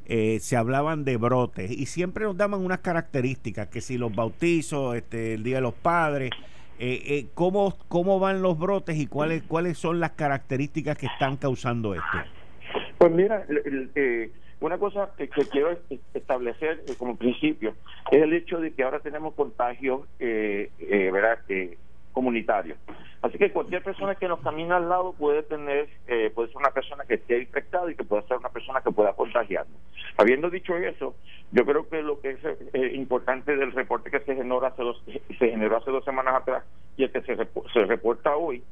eh, 0.06 0.38
se 0.40 0.56
hablaban 0.56 1.04
de 1.04 1.16
brotes 1.16 1.70
y 1.70 1.86
siempre 1.86 2.24
nos 2.24 2.36
daban 2.36 2.64
unas 2.64 2.78
características, 2.78 3.68
que 3.68 3.80
si 3.80 3.98
los 3.98 4.14
bautizos, 4.14 4.96
este, 4.96 5.34
el 5.34 5.44
Día 5.44 5.56
de 5.56 5.62
los 5.62 5.74
Padres, 5.74 6.30
eh, 6.78 7.26
¿cómo, 7.34 7.76
¿cómo 7.88 8.18
van 8.20 8.42
los 8.42 8.58
brotes 8.58 8.96
y 8.96 9.06
cuáles, 9.06 9.42
cuáles 9.42 9.78
son 9.78 10.00
las 10.00 10.12
características 10.12 10.96
que 10.96 11.06
están 11.06 11.36
causando 11.36 11.94
esto? 11.94 12.18
Pues 12.98 13.12
mira, 13.12 13.44
el, 13.48 14.32
una 14.60 14.78
cosa 14.78 15.10
que, 15.16 15.28
quiero 15.28 15.78
establecer 16.14 16.82
eh, 16.88 16.94
como 16.98 17.16
principio 17.16 17.74
es 18.10 18.22
el 18.22 18.32
hecho 18.32 18.58
de 18.58 18.72
que 18.72 18.82
ahora 18.82 19.00
tenemos 19.00 19.34
contagios 19.34 20.02
eh, 20.18 20.70
eh, 20.80 21.10
¿verdad? 21.12 21.38
Comunitarios. 22.18 22.76
Así 23.22 23.38
que 23.38 23.52
cualquier 23.52 23.80
persona 23.80 24.16
que 24.16 24.26
nos 24.26 24.40
camina 24.40 24.78
al 24.78 24.88
lado 24.88 25.12
puede 25.12 25.44
tener, 25.44 25.88
eh, 26.08 26.32
puede 26.34 26.48
ser 26.48 26.56
una 26.56 26.72
persona 26.72 27.04
que 27.06 27.14
esté 27.14 27.38
infectada 27.38 27.88
y 27.88 27.94
que 27.94 28.02
puede 28.02 28.26
ser 28.26 28.38
una 28.38 28.48
persona 28.48 28.80
que 28.80 28.90
pueda 28.90 29.12
contagiarnos. 29.12 29.80
Habiendo 30.16 30.50
dicho 30.50 30.76
eso, 30.76 31.14
yo 31.52 31.64
creo 31.64 31.88
que 31.88 32.02
lo 32.02 32.20
que 32.20 32.30
es 32.72 32.94
importante 32.94 33.54
del 33.54 33.70
reporte 33.70 34.10
que 34.10 34.18
se 34.18 34.34
generó 34.34 34.66
hace 34.66 34.82
dos, 34.82 35.00
se 35.38 35.48
generó 35.48 35.76
hace 35.76 35.92
dos 35.92 36.04
semanas 36.04 36.34
atrás 36.34 36.64
y 36.96 37.04
el 37.04 37.12
que 37.12 37.20
se, 37.20 37.36
se 37.36 37.84
reporta 37.84 38.34
hoy 38.34 38.64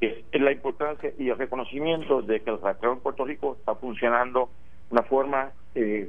es 0.00 0.40
la 0.40 0.52
importancia 0.52 1.10
y 1.18 1.28
el 1.28 1.38
reconocimiento 1.38 2.22
de 2.22 2.40
que 2.40 2.50
el 2.50 2.60
rastreo 2.60 2.92
en 2.92 3.00
Puerto 3.00 3.24
Rico 3.24 3.56
está 3.58 3.74
funcionando 3.74 4.48
una 4.90 5.02
forma 5.02 5.50
eh, 5.74 6.08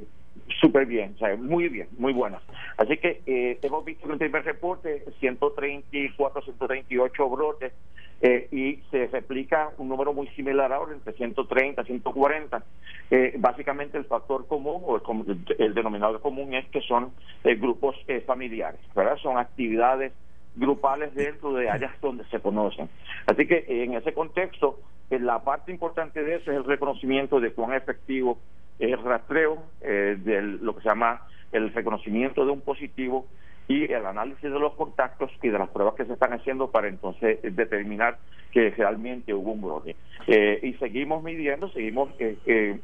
súper 0.60 0.86
bien, 0.86 1.14
o 1.16 1.18
sea, 1.18 1.36
muy 1.36 1.68
bien, 1.68 1.88
muy 1.98 2.12
buena. 2.12 2.40
Así 2.76 2.96
que 2.98 3.22
eh, 3.26 3.58
hemos 3.62 3.84
visto 3.84 4.06
en 4.06 4.12
el 4.12 4.18
primer 4.18 4.44
reporte 4.44 5.04
134, 5.20 6.42
138 6.42 7.28
brotes 7.30 7.72
eh, 8.20 8.48
y 8.50 8.76
se 8.90 9.06
replica 9.08 9.70
un 9.78 9.88
número 9.88 10.12
muy 10.12 10.26
similar 10.28 10.72
ahora, 10.72 10.92
entre 10.92 11.12
130, 11.12 11.84
140. 11.84 12.64
Eh, 13.10 13.34
básicamente 13.38 13.98
el 13.98 14.06
factor 14.06 14.46
común 14.46 14.82
o 14.84 14.96
el, 14.96 15.38
el 15.58 15.74
denominador 15.74 16.20
común 16.20 16.54
es 16.54 16.66
que 16.70 16.80
son 16.80 17.12
eh, 17.44 17.54
grupos 17.54 17.96
familiares, 18.26 18.80
¿verdad? 18.94 19.16
Son 19.18 19.38
actividades 19.38 20.12
grupales 20.56 21.14
dentro 21.14 21.52
de 21.52 21.68
áreas 21.68 21.92
donde 22.00 22.24
se 22.26 22.40
conocen. 22.40 22.88
Así 23.26 23.46
que 23.46 23.64
en 23.68 23.94
ese 23.94 24.14
contexto, 24.14 24.78
la 25.10 25.42
parte 25.42 25.72
importante 25.72 26.22
de 26.22 26.36
eso 26.36 26.50
es 26.50 26.56
el 26.56 26.64
reconocimiento 26.64 27.40
de 27.40 27.52
cuán 27.52 27.74
efectivo 27.74 28.38
el 28.78 29.02
rastreo 29.02 29.62
eh, 29.80 30.16
de 30.18 30.42
lo 30.42 30.74
que 30.74 30.82
se 30.82 30.88
llama 30.88 31.22
el 31.54 31.72
reconocimiento 31.72 32.44
de 32.44 32.52
un 32.52 32.60
positivo 32.60 33.26
y 33.66 33.84
el 33.90 34.04
análisis 34.04 34.42
de 34.42 34.50
los 34.50 34.74
contactos 34.74 35.30
y 35.42 35.48
de 35.48 35.58
las 35.58 35.70
pruebas 35.70 35.94
que 35.94 36.04
se 36.04 36.12
están 36.12 36.32
haciendo 36.34 36.70
para 36.70 36.88
entonces 36.88 37.38
determinar 37.42 38.18
que 38.52 38.70
realmente 38.70 39.32
hubo 39.32 39.52
un 39.52 39.62
brote. 39.62 39.96
Eh, 40.26 40.60
y 40.62 40.74
seguimos 40.74 41.22
midiendo, 41.22 41.70
seguimos 41.70 42.10
eh, 42.18 42.36
eh 42.46 42.78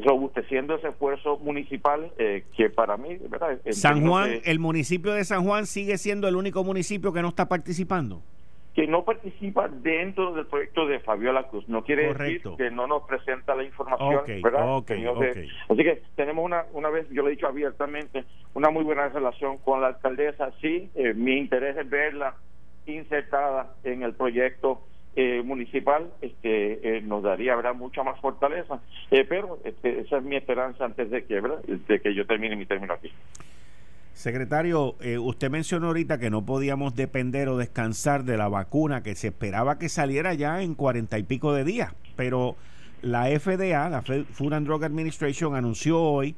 robusteciendo 0.00 0.76
ese 0.76 0.90
esfuerzo 0.90 1.38
municipal 1.38 2.12
que 2.56 2.70
para 2.70 2.96
mí, 2.96 3.18
¿verdad? 3.28 3.58
San 3.70 4.06
Juan, 4.06 4.30
el 4.44 4.60
municipio 4.60 5.12
de 5.12 5.24
San 5.24 5.42
Juan 5.42 5.66
sigue 5.66 5.98
siendo 5.98 6.28
el 6.28 6.36
único 6.36 6.62
municipio 6.62 7.12
que 7.12 7.20
no 7.20 7.30
está 7.30 7.48
participando 7.48 8.22
que 8.78 8.86
no 8.86 9.02
participa 9.02 9.66
dentro 9.66 10.32
del 10.34 10.46
proyecto 10.46 10.86
de 10.86 11.00
Fabiola 11.00 11.48
Cruz. 11.48 11.68
No 11.68 11.82
quiere 11.82 12.14
decir 12.14 12.42
que 12.56 12.70
no 12.70 12.86
nos 12.86 13.02
presenta 13.08 13.56
la 13.56 13.64
información, 13.64 14.22
¿verdad? 14.40 14.84
así 15.68 15.82
que 15.82 16.02
tenemos 16.14 16.44
una, 16.44 16.64
una 16.72 16.88
vez, 16.88 17.08
yo 17.10 17.22
le 17.22 17.30
he 17.30 17.30
dicho 17.32 17.48
abiertamente, 17.48 18.24
una 18.54 18.70
muy 18.70 18.84
buena 18.84 19.08
relación 19.08 19.58
con 19.58 19.80
la 19.80 19.88
alcaldesa. 19.88 20.52
Sí, 20.60 20.88
eh, 20.94 21.12
mi 21.12 21.38
interés 21.38 21.76
es 21.76 21.90
verla 21.90 22.36
insertada 22.86 23.74
en 23.82 24.04
el 24.04 24.14
proyecto 24.14 24.80
eh, 25.16 25.42
municipal 25.44 26.12
este, 26.22 26.98
eh, 26.98 27.00
nos 27.00 27.24
daría 27.24 27.54
habrá 27.54 27.72
mucha 27.72 28.04
más 28.04 28.20
fortaleza 28.20 28.80
pero 29.10 29.58
este, 29.64 30.00
esa 30.00 30.18
es 30.18 30.22
mi 30.22 30.36
esperanza 30.36 30.84
antes 30.84 31.10
de 31.10 31.24
que 31.24 31.42
de 31.42 32.00
que 32.00 32.14
yo 32.14 32.24
termine 32.24 32.54
mi 32.54 32.66
término 32.66 32.94
aquí 32.94 33.10
Secretario, 34.18 34.96
eh, 34.98 35.16
usted 35.16 35.48
mencionó 35.48 35.86
ahorita 35.86 36.18
que 36.18 36.28
no 36.28 36.44
podíamos 36.44 36.96
depender 36.96 37.48
o 37.48 37.56
descansar 37.56 38.24
de 38.24 38.36
la 38.36 38.48
vacuna 38.48 39.04
que 39.04 39.14
se 39.14 39.28
esperaba 39.28 39.78
que 39.78 39.88
saliera 39.88 40.34
ya 40.34 40.60
en 40.60 40.74
cuarenta 40.74 41.20
y 41.20 41.22
pico 41.22 41.52
de 41.52 41.62
días, 41.62 41.94
pero 42.16 42.56
la 43.00 43.26
FDA, 43.26 43.88
la 43.88 44.02
Food 44.02 44.54
and 44.54 44.66
Drug 44.66 44.82
Administration, 44.82 45.54
anunció 45.54 46.02
hoy 46.02 46.34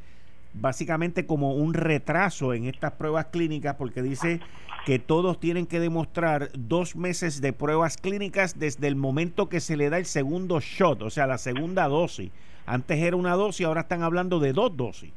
básicamente 0.52 1.24
como 1.24 1.54
un 1.54 1.72
retraso 1.72 2.52
en 2.52 2.66
estas 2.66 2.92
pruebas 2.92 3.28
clínicas 3.32 3.76
porque 3.76 4.02
dice 4.02 4.40
que 4.84 4.98
todos 4.98 5.40
tienen 5.40 5.64
que 5.64 5.80
demostrar 5.80 6.50
dos 6.52 6.96
meses 6.96 7.40
de 7.40 7.54
pruebas 7.54 7.96
clínicas 7.96 8.58
desde 8.58 8.88
el 8.88 8.96
momento 8.96 9.48
que 9.48 9.60
se 9.60 9.78
le 9.78 9.88
da 9.88 9.96
el 9.96 10.04
segundo 10.04 10.60
shot, 10.60 11.00
o 11.00 11.08
sea, 11.08 11.26
la 11.26 11.38
segunda 11.38 11.88
dosis. 11.88 12.30
Antes 12.66 12.98
era 12.98 13.16
una 13.16 13.36
dosis, 13.36 13.64
ahora 13.64 13.80
están 13.80 14.02
hablando 14.02 14.38
de 14.38 14.52
dos 14.52 14.76
dosis. 14.76 15.14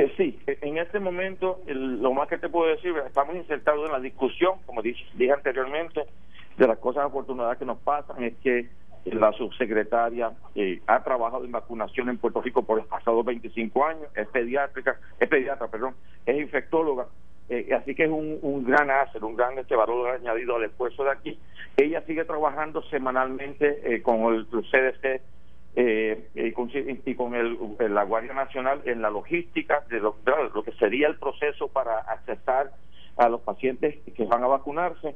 Eh, 0.00 0.10
sí, 0.16 0.38
e, 0.46 0.56
en 0.62 0.78
este 0.78 0.98
momento 0.98 1.60
lo 1.66 2.14
más 2.14 2.26
que 2.26 2.38
te 2.38 2.48
puedo 2.48 2.70
decir, 2.70 2.94
estamos 3.06 3.36
insertados 3.36 3.84
en 3.84 3.92
la 3.92 4.00
discusión, 4.00 4.54
como 4.64 4.80
dije, 4.80 5.04
dije 5.12 5.30
anteriormente, 5.30 6.06
de 6.56 6.66
las 6.66 6.78
cosas 6.78 7.04
afortunadas 7.04 7.58
que 7.58 7.66
nos 7.66 7.76
pasan, 7.80 8.24
es 8.24 8.34
que 8.42 8.66
la 9.04 9.30
subsecretaria 9.32 10.32
eh, 10.54 10.80
ha 10.86 11.04
trabajado 11.04 11.44
en 11.44 11.52
vacunación 11.52 12.08
en 12.08 12.16
Puerto 12.16 12.40
Rico 12.40 12.62
por 12.62 12.78
los 12.78 12.86
pasados 12.86 13.22
25 13.26 13.84
años, 13.84 14.06
es 14.14 14.26
pediátrica, 14.28 14.98
es 15.18 15.28
pediatra, 15.28 15.68
perdón, 15.68 15.94
es 16.24 16.40
infectóloga, 16.40 17.06
eh, 17.50 17.68
así 17.74 17.94
que 17.94 18.04
es 18.04 18.10
un, 18.10 18.38
un 18.40 18.64
gran 18.64 18.90
hacer, 18.90 19.22
un 19.22 19.36
gran 19.36 19.58
este 19.58 19.76
valor 19.76 20.12
añadido 20.12 20.56
al 20.56 20.64
esfuerzo 20.64 21.04
de 21.04 21.10
aquí. 21.10 21.38
Ella 21.76 22.00
sigue 22.06 22.24
trabajando 22.24 22.80
semanalmente 22.84 23.80
eh, 23.84 24.00
con 24.00 24.32
el, 24.32 24.46
CDC 24.46 25.20
eh, 25.76 26.28
y 26.34 26.52
con, 26.52 26.70
y 26.72 27.14
con 27.14 27.34
el, 27.34 27.56
la 27.78 28.04
Guardia 28.04 28.34
Nacional 28.34 28.82
en 28.84 29.02
la 29.02 29.10
logística 29.10 29.84
de 29.88 30.00
lo, 30.00 30.16
que 30.64 30.72
sería 30.72 31.08
el 31.08 31.18
proceso 31.18 31.68
para 31.68 31.98
accesar 31.98 32.72
a 33.16 33.28
los 33.28 33.40
pacientes 33.42 33.96
que 34.14 34.24
van 34.24 34.42
a 34.42 34.48
vacunarse. 34.48 35.14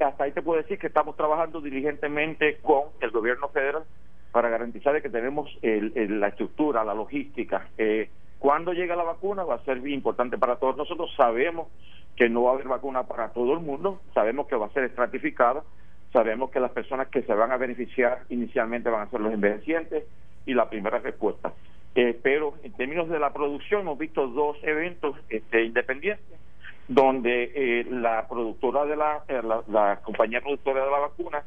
hasta 0.00 0.24
ahí 0.24 0.32
te 0.32 0.42
puedo 0.42 0.60
decir 0.60 0.78
que 0.78 0.88
estamos 0.88 1.16
trabajando 1.16 1.60
diligentemente 1.60 2.58
con 2.62 2.84
el 3.00 3.10
gobierno 3.10 3.48
federal 3.48 3.84
para 4.32 4.48
garantizar 4.48 5.00
que 5.00 5.08
tenemos 5.08 5.50
la 5.62 6.28
estructura, 6.28 6.84
la 6.84 6.94
logística. 6.94 7.68
Eh, 7.78 8.08
cuando 8.38 8.72
llegue 8.72 8.94
la 8.94 9.02
vacuna 9.02 9.44
va 9.44 9.56
a 9.56 9.64
ser 9.64 9.86
importante 9.88 10.38
para 10.38 10.56
todos 10.56 10.76
nosotros. 10.76 11.10
Sabemos 11.16 11.68
que 12.16 12.28
no 12.28 12.42
va 12.42 12.50
a 12.50 12.54
haber 12.54 12.68
vacuna 12.68 13.04
para 13.04 13.30
todo 13.30 13.54
el 13.54 13.60
mundo, 13.60 14.00
sabemos 14.12 14.48
que 14.48 14.56
va 14.56 14.66
a 14.66 14.70
ser 14.70 14.84
estratificada, 14.84 15.62
sabemos 16.12 16.50
que 16.50 16.60
las 16.60 16.72
personas 16.72 17.08
que 17.08 17.22
se 17.22 17.34
van 17.34 17.52
a 17.52 17.56
beneficiar 17.56 18.22
inicialmente 18.28 18.90
van 18.90 19.02
a 19.02 19.10
ser 19.10 19.20
los 19.20 19.32
envejecientes 19.32 20.04
y 20.46 20.54
la 20.54 20.68
primera 20.68 20.98
respuesta. 20.98 21.52
Eh, 21.94 22.18
pero 22.22 22.54
en 22.62 22.72
términos 22.72 23.08
de 23.08 23.18
la 23.18 23.32
producción 23.32 23.82
hemos 23.82 23.98
visto 23.98 24.28
dos 24.28 24.56
eventos 24.62 25.16
este, 25.28 25.64
independientes 25.64 26.38
donde 26.86 27.52
eh, 27.54 27.86
la 27.90 28.26
productora 28.28 28.86
de 28.86 28.96
la, 28.96 29.22
eh, 29.28 29.42
la, 29.42 29.62
la 29.68 30.00
compañía 30.02 30.40
productora 30.40 30.84
de 30.84 30.90
la 30.90 30.98
vacuna 30.98 31.42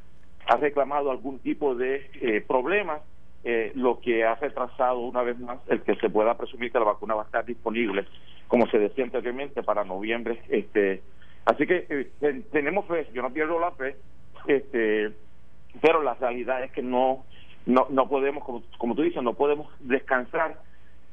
ha 0.47 0.57
reclamado 0.57 1.11
algún 1.11 1.39
tipo 1.39 1.75
de 1.75 2.09
eh, 2.21 2.41
problema, 2.47 2.99
eh, 3.43 3.71
lo 3.75 3.99
que 3.99 4.23
ha 4.23 4.35
retrasado 4.35 4.99
una 4.99 5.23
vez 5.23 5.39
más 5.39 5.59
el 5.67 5.81
que 5.81 5.95
se 5.95 6.09
pueda 6.09 6.37
presumir 6.37 6.71
que 6.71 6.79
la 6.79 6.85
vacuna 6.85 7.15
va 7.15 7.23
a 7.23 7.25
estar 7.25 7.45
disponible, 7.45 8.05
como 8.47 8.67
se 8.67 8.77
decía 8.77 9.03
anteriormente, 9.03 9.63
para 9.63 9.83
noviembre. 9.83 10.41
este 10.49 11.01
Así 11.45 11.65
que 11.65 11.87
eh, 11.89 12.43
tenemos 12.51 12.85
fe, 12.85 13.07
yo 13.13 13.23
no 13.23 13.33
pierdo 13.33 13.59
la 13.59 13.71
fe, 13.71 13.95
este 14.47 15.11
pero 15.81 16.01
la 16.03 16.15
realidad 16.15 16.63
es 16.63 16.71
que 16.71 16.81
no 16.81 17.25
no, 17.65 17.85
no 17.89 18.09
podemos, 18.09 18.43
como, 18.43 18.63
como 18.77 18.95
tú 18.95 19.03
dices, 19.03 19.21
no 19.21 19.35
podemos 19.35 19.67
descansar 19.81 20.57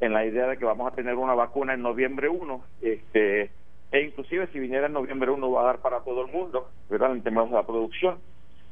en 0.00 0.14
la 0.14 0.24
idea 0.24 0.46
de 0.46 0.56
que 0.56 0.64
vamos 0.64 0.90
a 0.90 0.94
tener 0.94 1.14
una 1.14 1.34
vacuna 1.34 1.74
en 1.74 1.82
noviembre 1.82 2.30
1, 2.30 2.64
este, 2.80 3.50
e 3.92 4.00
inclusive 4.00 4.46
si 4.52 4.58
viniera 4.58 4.86
en 4.86 4.94
noviembre 4.94 5.30
1 5.30 5.50
va 5.50 5.60
a 5.60 5.66
dar 5.66 5.78
para 5.80 6.00
todo 6.00 6.24
el 6.24 6.32
mundo, 6.32 6.70
¿verdad? 6.88 7.12
En 7.12 7.22
términos 7.22 7.50
de 7.50 7.56
la 7.56 7.66
producción 7.66 8.18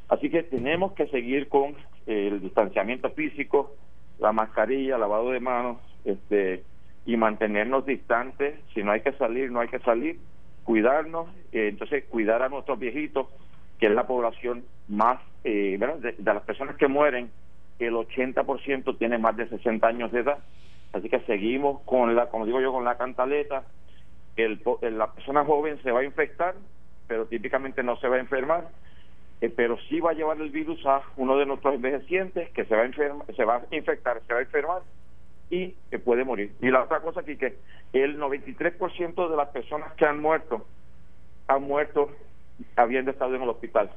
Así 0.09 0.31
que 0.31 0.43
tenemos 0.45 0.93
que 0.93 1.07
seguir 1.09 1.49
con 1.49 1.75
el 2.07 2.41
distanciamiento 2.41 3.11
físico, 3.11 3.75
la 4.19 4.33
mascarilla, 4.33 4.99
lavado 4.99 5.31
de 5.31 5.41
manos, 5.41 5.79
este, 6.05 6.63
y 7.05 7.17
mantenernos 7.17 7.85
distantes. 7.87 8.55
Si 8.73 8.83
no 8.83 8.93
hay 8.93 9.01
que 9.01 9.13
salir, 9.13 9.51
no 9.51 9.61
hay 9.61 9.69
que 9.69 9.81
salir. 9.81 10.19
Cuidarnos, 10.63 11.29
eh, 11.53 11.69
entonces 11.69 12.05
cuidar 12.05 12.43
a 12.43 12.49
nuestros 12.49 12.79
viejitos, 12.79 13.27
que 13.79 13.87
es 13.87 13.93
la 13.93 14.07
población 14.07 14.65
más, 14.89 15.21
eh, 15.45 15.79
De, 15.79 16.15
las 16.23 16.43
personas 16.43 16.77
que 16.77 16.89
mueren, 16.89 17.31
el 17.79 17.95
80% 17.95 18.99
tiene 18.99 19.19
más 19.19 19.37
de 19.37 19.49
60 19.49 19.87
años 19.87 20.13
de 20.13 20.21
edad. 20.21 20.39
Así 20.93 21.09
que 21.09 21.21
seguimos 21.21 21.83
con 21.83 22.15
la, 22.15 22.31
como 22.31 22.47
digo 22.47 22.61
yo, 22.61 22.73
con 22.73 22.85
la 22.85 22.97
cantaleta. 22.97 23.65
El, 24.37 24.61
la 24.83 25.13
persona 25.13 25.45
joven 25.45 25.81
se 25.83 25.93
va 25.93 26.01
a 26.01 26.05
infectar, 26.05 26.55
pero 27.07 27.27
típicamente 27.27 27.83
no 27.83 27.97
se 27.97 28.09
va 28.09 28.17
a 28.17 28.21
enfermar 28.21 28.69
eh, 29.41 29.53
pero 29.55 29.77
sí 29.89 30.01
va 30.01 30.11
a 30.11 30.15
llevar 30.15 30.41
el 30.41 30.51
virus 30.51 30.85
a 30.87 31.03
uno 31.17 31.37
de 31.37 31.45
nuestros 31.45 31.75
envejecientes 31.75 32.51
que 32.51 32.65
se 32.65 32.75
va 32.75 32.83
a 32.83 32.87
enfermar, 32.87 33.27
se 33.35 33.45
va 33.45 33.57
a 33.57 33.77
infectar, 33.77 34.23
se 34.27 34.33
va 34.33 34.39
a 34.39 34.43
enfermar 34.43 34.83
y 35.51 35.75
que 35.91 35.99
puede 35.99 36.25
morir. 36.25 36.53
Y 36.63 36.71
la 36.71 36.85
otra 36.85 37.01
cosa 37.01 37.21
aquí 37.21 37.37
que 37.37 37.59
el 37.93 38.19
93% 38.19 39.29
de 39.29 39.37
las 39.37 39.49
personas 39.51 39.93
que 39.93 40.07
han 40.07 40.21
muerto 40.23 40.67
han 41.49 41.63
muerto 41.63 42.11
habiendo 42.77 43.11
estado 43.11 43.35
en 43.35 43.43
el 43.43 43.49
hospital. 43.49 43.91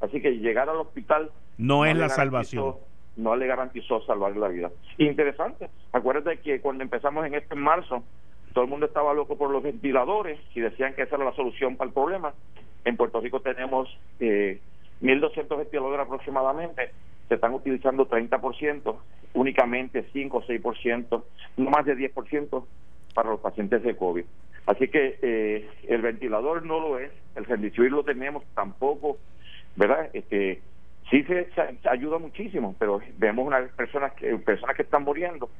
Así 0.00 0.20
que 0.20 0.38
llegar 0.38 0.68
al 0.68 0.76
hospital 0.76 1.30
no, 1.58 1.84
es 1.84 1.96
la 1.96 2.08
salvación. 2.08 2.74
No 3.16 3.36
le 3.36 3.46
garantizó 3.46 4.04
salvar 4.04 4.36
la 4.36 4.48
vida. 4.48 4.70
Interesante. 4.98 5.70
Acuérdate 5.92 6.40
que 6.40 6.60
cuando 6.60 6.82
empezamos 6.82 7.24
en 7.26 7.34
este 7.34 7.54
marzo, 7.54 8.02
todo 8.52 8.64
el 8.64 8.70
mundo 8.70 8.86
estaba 8.86 9.14
loco 9.14 9.36
por 9.36 9.50
los 9.50 9.62
ventiladores 9.62 10.38
y 10.54 10.60
decían 10.60 10.94
que 10.94 11.02
esa 11.02 11.16
era 11.16 11.24
la 11.24 11.34
solución 11.34 11.76
para 11.76 11.88
el 11.88 11.94
problema. 11.94 12.34
En 12.84 12.96
Puerto 12.96 13.20
Rico 13.20 13.40
tenemos 13.40 13.88
eh, 14.20 14.60
1.200 15.00 15.56
ventiladores 15.56 16.00
aproximadamente, 16.00 16.90
se 17.28 17.34
están 17.34 17.54
utilizando 17.54 18.08
30%, 18.08 18.96
únicamente 19.34 20.06
5 20.12 20.36
o 20.36 20.42
6%, 20.42 21.22
no 21.56 21.70
más 21.70 21.84
de 21.86 21.96
10% 21.96 22.64
para 23.14 23.30
los 23.30 23.40
pacientes 23.40 23.82
de 23.82 23.96
COVID. 23.96 24.24
Así 24.66 24.88
que 24.88 25.18
eh, 25.20 25.68
el 25.88 26.02
ventilador 26.02 26.64
no 26.64 26.80
lo 26.80 26.98
es, 26.98 27.10
el 27.36 27.44
rendicivir 27.44 27.92
lo 27.92 28.02
tenemos 28.02 28.44
tampoco, 28.54 29.18
¿verdad? 29.76 30.08
Este, 30.14 30.62
sí 31.10 31.22
se, 31.24 31.48
ayuda 31.88 32.18
muchísimo, 32.18 32.74
pero 32.78 33.00
vemos 33.18 33.46
unas 33.46 33.70
personas 33.72 34.12
que, 34.14 34.36
personas 34.38 34.74
que 34.76 34.82
están 34.82 35.04
muriendo, 35.04 35.50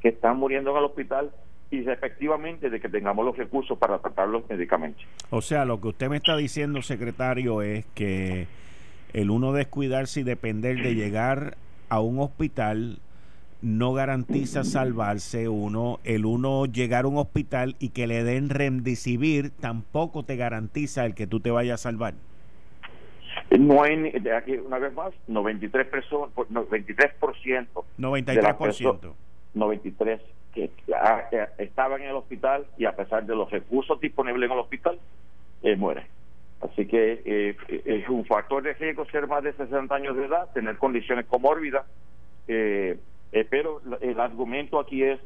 que 0.00 0.08
están 0.08 0.38
muriendo 0.38 0.70
en 0.70 0.76
el 0.78 0.84
hospital 0.84 1.30
y 1.70 1.88
efectivamente 1.88 2.70
de 2.70 2.80
que 2.80 2.88
tengamos 2.88 3.24
los 3.24 3.36
recursos 3.36 3.76
para 3.78 3.98
tratar 3.98 4.28
los 4.28 4.48
medicamentos. 4.48 5.04
O 5.30 5.42
sea, 5.42 5.64
lo 5.64 5.80
que 5.80 5.88
usted 5.88 6.08
me 6.08 6.16
está 6.16 6.36
diciendo, 6.36 6.80
secretario, 6.82 7.62
es 7.62 7.84
que 7.94 8.46
el 9.12 9.30
uno 9.30 9.52
descuidarse 9.52 10.20
y 10.20 10.22
depender 10.22 10.82
de 10.82 10.94
llegar 10.94 11.56
a 11.88 12.00
un 12.00 12.18
hospital 12.18 12.98
no 13.64 13.94
garantiza 13.94 14.62
salvarse 14.62 15.48
uno, 15.48 15.98
el 16.04 16.26
uno 16.26 16.66
llegar 16.66 17.06
a 17.06 17.08
un 17.08 17.16
hospital 17.16 17.76
y 17.78 17.88
que 17.88 18.06
le 18.06 18.22
den 18.22 18.50
remdesivir 18.50 19.50
tampoco 19.50 20.22
te 20.22 20.36
garantiza 20.36 21.06
el 21.06 21.14
que 21.14 21.26
tú 21.26 21.40
te 21.40 21.50
vayas 21.50 21.80
a 21.80 21.90
salvar. 21.90 22.14
No 23.58 23.82
hay, 23.82 24.12
aquí 24.36 24.52
una 24.52 24.78
vez 24.78 24.92
más, 24.92 25.12
93 25.28 25.86
personas, 25.86 26.30
93%. 26.34 27.66
93%. 27.98 29.12
93 29.54 30.20
que, 30.52 30.70
que, 30.86 31.48
estaban 31.58 32.02
en 32.02 32.08
el 32.08 32.16
hospital 32.16 32.66
y 32.76 32.84
a 32.84 32.94
pesar 32.94 33.24
de 33.24 33.34
los 33.34 33.50
recursos 33.50 33.98
disponibles 34.00 34.46
en 34.46 34.52
el 34.52 34.58
hospital, 34.62 34.98
eh, 35.62 35.74
mueren. 35.76 36.04
Así 36.60 36.86
que 36.86 37.22
eh, 37.24 37.56
es 37.84 38.08
un 38.08 38.24
factor 38.24 38.62
de 38.62 38.74
riesgo 38.74 39.04
ser 39.06 39.26
más 39.26 39.42
de 39.42 39.52
60 39.54 39.94
años 39.94 40.16
de 40.16 40.26
edad, 40.26 40.50
tener 40.52 40.76
condiciones 40.76 41.26
comórbidas, 41.26 41.86
eh, 42.48 42.98
eh, 43.34 43.46
pero 43.48 43.82
el 44.00 44.18
argumento 44.20 44.80
aquí 44.80 45.02
es 45.02 45.20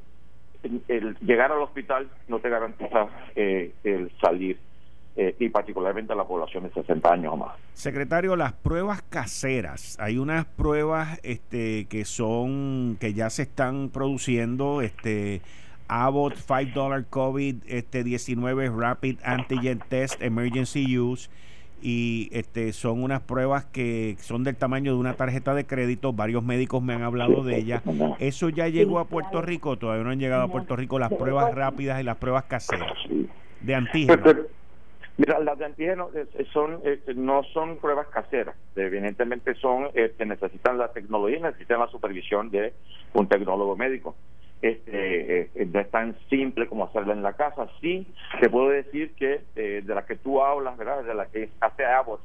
el, 0.89 1.17
llegar 1.21 1.53
al 1.53 1.63
hospital 1.63 2.09
no 2.27 2.41
te 2.41 2.49
garantiza 2.49 3.07
eh, 3.37 3.73
el 3.85 4.11
salir 4.21 4.59
y 5.41 5.49
particularmente 5.49 6.13
a 6.13 6.17
la 6.17 6.23
población 6.23 6.63
de 6.63 6.71
60 6.71 7.13
años 7.13 7.33
o 7.33 7.37
más. 7.37 7.57
Secretario, 7.73 8.37
las 8.37 8.53
pruebas 8.53 9.03
caseras, 9.03 9.99
hay 9.99 10.17
unas 10.17 10.45
pruebas 10.47 11.19
este, 11.25 11.87
que 11.87 12.05
son 12.05 12.97
que 13.01 13.15
ya 13.15 13.29
se 13.29 13.43
están 13.43 13.91
produciendo, 13.91 14.81
este 14.81 15.43
Abbott 15.89 16.37
$5 16.37 17.07
COVID 17.09 17.57
este 17.67 18.05
19 18.05 18.71
Rapid 18.71 19.19
Antigen 19.25 19.81
Test 19.89 20.23
Emergency 20.23 20.99
Use 20.99 21.31
y 21.83 22.29
este 22.33 22.73
son 22.73 23.03
unas 23.03 23.21
pruebas 23.21 23.65
que 23.67 24.17
son 24.21 24.45
del 24.45 24.57
tamaño 24.57 24.93
de 24.93 24.99
una 24.99 25.15
tarjeta 25.15 25.55
de 25.55 25.67
crédito, 25.67 26.13
varios 26.13 26.43
médicos 26.43 26.83
me 26.83 26.95
han 26.95 27.03
hablado 27.03 27.45
de 27.45 27.57
ellas. 27.57 27.83
¿Eso 28.19 28.49
ya 28.49 28.69
llegó 28.69 28.99
a 28.99 29.07
Puerto 29.07 29.43
Rico? 29.43 29.77
Todavía 29.77 30.05
no 30.05 30.11
han 30.11 30.19
llegado 30.19 30.43
a 30.43 30.49
Puerto 30.49 30.77
Rico 30.77 30.99
las 30.99 31.13
pruebas 31.13 31.55
rápidas 31.55 32.01
y 32.01 32.05
las 32.05 32.17
pruebas 32.17 32.45
caseras 32.45 32.93
de 33.61 33.75
antígeno. 33.75 34.23
Mira, 35.19 35.41
las 35.41 35.59
de 35.59 35.65
antígeno 35.65 36.11
eh, 36.15 36.27
eh, 36.35 36.47
son 36.53 36.79
eh, 36.85 37.01
no 37.17 37.43
son 37.53 37.79
pruebas 37.79 38.07
caseras, 38.07 38.55
evidentemente 38.77 39.53
son 39.57 39.91
que 39.93 40.25
necesitan 40.25 40.79
la 40.79 40.93
tecnología, 40.93 41.41
necesitan 41.41 41.81
la 41.81 41.89
supervisión 41.89 42.51
de 42.51 42.73
un 43.15 43.27
tecnólogo 43.27 43.77
médico 43.77 44.15
este, 44.61 45.41
eh, 45.55 45.67
no 45.73 45.81
es 45.81 45.91
tan 45.91 46.17
simple 46.29 46.67
como 46.67 46.85
hacerla 46.85 47.13
en 47.13 47.23
la 47.23 47.35
casa. 47.35 47.69
Sí, 47.81 48.07
te 48.41 48.51
puedo 48.51 48.71
decir 48.71 49.15
que 49.15 49.43
eh, 49.55 49.83
de 49.85 49.95
la 49.95 50.05
que 50.05 50.17
tú 50.17 50.43
hablas, 50.43 50.77
¿verdad? 50.77 51.05
De 51.05 51.15
la 51.15 51.27
que 51.27 51.51
hace 51.61 51.85
Abbott, 51.85 52.21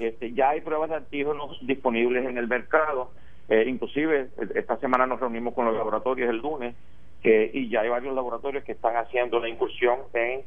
este, 0.00 0.32
ya 0.32 0.50
hay 0.50 0.60
pruebas 0.62 0.90
de 0.90 0.96
antígenos 0.96 1.58
disponibles 1.66 2.26
en 2.26 2.38
el 2.38 2.48
mercado. 2.48 3.12
Eh, 3.48 3.64
inclusive, 3.68 4.28
esta 4.54 4.76
semana 4.78 5.06
nos 5.06 5.20
reunimos 5.20 5.54
con 5.54 5.66
los 5.66 5.76
laboratorios 5.76 6.28
el 6.28 6.38
lunes 6.38 6.74
y 7.22 7.68
ya 7.70 7.80
hay 7.80 7.88
varios 7.88 8.14
laboratorios 8.14 8.62
que 8.62 8.70
están 8.70 8.96
haciendo 8.96 9.40
la 9.40 9.48
incursión 9.48 9.98
en 10.12 10.44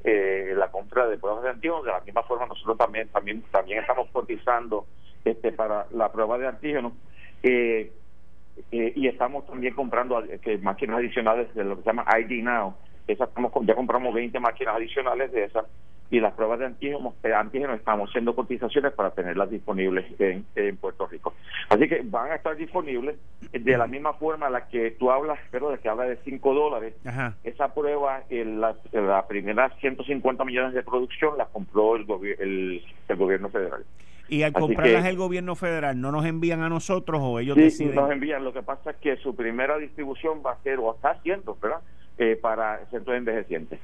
la 0.58 0.72
compra 0.72 1.10
de 1.10 1.18
pruebas 1.18 1.44
de 1.44 1.50
antígenos. 1.50 1.84
De 1.84 1.92
la 1.92 2.00
misma 2.00 2.24
forma, 2.24 2.46
nosotros 2.46 2.78
también 2.78 3.10
también 3.10 3.44
también 3.52 3.80
estamos 3.80 4.08
cotizando 4.14 4.86
este 5.26 5.52
para 5.52 5.88
la 5.92 6.10
prueba 6.10 6.38
de 6.38 6.48
antígenos. 6.48 6.94
Eh, 7.44 7.92
eh, 8.72 8.94
y 8.96 9.08
estamos 9.08 9.46
también 9.48 9.74
comprando 9.74 10.22
que 10.42 10.58
máquinas 10.60 10.98
adicionales 10.98 11.54
de 11.56 11.64
lo 11.64 11.78
que 11.78 11.84
se 11.84 11.90
llama 11.90 12.06
ID 12.20 12.44
Now. 12.44 12.76
Esa 13.08 13.24
estamos, 13.24 13.52
ya 13.64 13.74
compramos 13.74 14.14
20 14.14 14.40
máquinas 14.40 14.76
adicionales 14.76 15.32
de 15.32 15.46
esas 15.46 15.66
y 16.12 16.20
las 16.20 16.34
pruebas 16.34 16.60
de 16.60 16.66
antígenos, 16.66 17.14
eh, 17.24 17.34
antígenos 17.34 17.78
estamos 17.78 18.10
haciendo 18.10 18.36
cotizaciones 18.36 18.94
para 18.94 19.12
tenerlas 19.12 19.50
disponibles 19.50 20.06
en, 20.20 20.46
Puerto 20.78 21.06
Rico. 21.08 21.34
Así 21.70 21.88
que 21.88 22.02
van 22.04 22.32
a 22.32 22.36
estar 22.36 22.56
disponibles 22.56 23.16
de 23.52 23.78
la 23.78 23.86
misma 23.86 24.14
forma 24.14 24.48
a 24.48 24.50
la 24.50 24.68
que 24.68 24.92
tú 24.92 25.12
hablas, 25.12 25.40
pero 25.52 25.70
de 25.70 25.78
que 25.78 25.90
habla 25.90 26.06
de 26.06 26.18
5 26.18 26.54
dólares. 26.54 26.96
Esa 27.44 27.74
prueba, 27.74 28.24
en 28.30 28.60
la, 28.60 28.76
la, 28.92 29.28
primera 29.28 29.70
150 29.80 30.44
millones 30.46 30.74
de 30.74 30.84
producción 30.84 31.38
la 31.38 31.46
compró 31.46 31.96
el, 31.96 32.06
el, 32.40 32.84
el 33.08 33.16
gobierno 33.16 33.50
federal. 33.50 33.86
Y 34.30 34.44
al 34.44 34.54
comprarlas 34.54 35.06
el 35.06 35.18
gobierno 35.18 35.56
federal, 35.56 36.00
¿no 36.00 36.12
nos 36.12 36.26
envían 36.26 36.62
a 36.62 36.70
nosotros 36.70 37.20
o 37.22 37.40
ellos 37.40 37.56
sí, 37.56 37.64
deciden? 37.64 37.96
nos 37.96 38.12
envían. 38.12 38.44
Lo 38.44 38.54
que 38.54 38.62
pasa 38.62 38.92
es 38.92 38.98
que 38.98 39.18
su 39.18 39.36
primera 39.36 39.78
distribución 39.78 40.42
va 40.46 40.54
a 40.54 40.64
ser, 40.64 40.80
o 40.80 40.94
está 40.94 41.12
haciendo, 41.12 41.58
¿verdad? 41.62 41.82
Eh, 42.18 42.38
para 42.42 42.86
centros 42.92 43.18
envejecientes. 43.18 43.80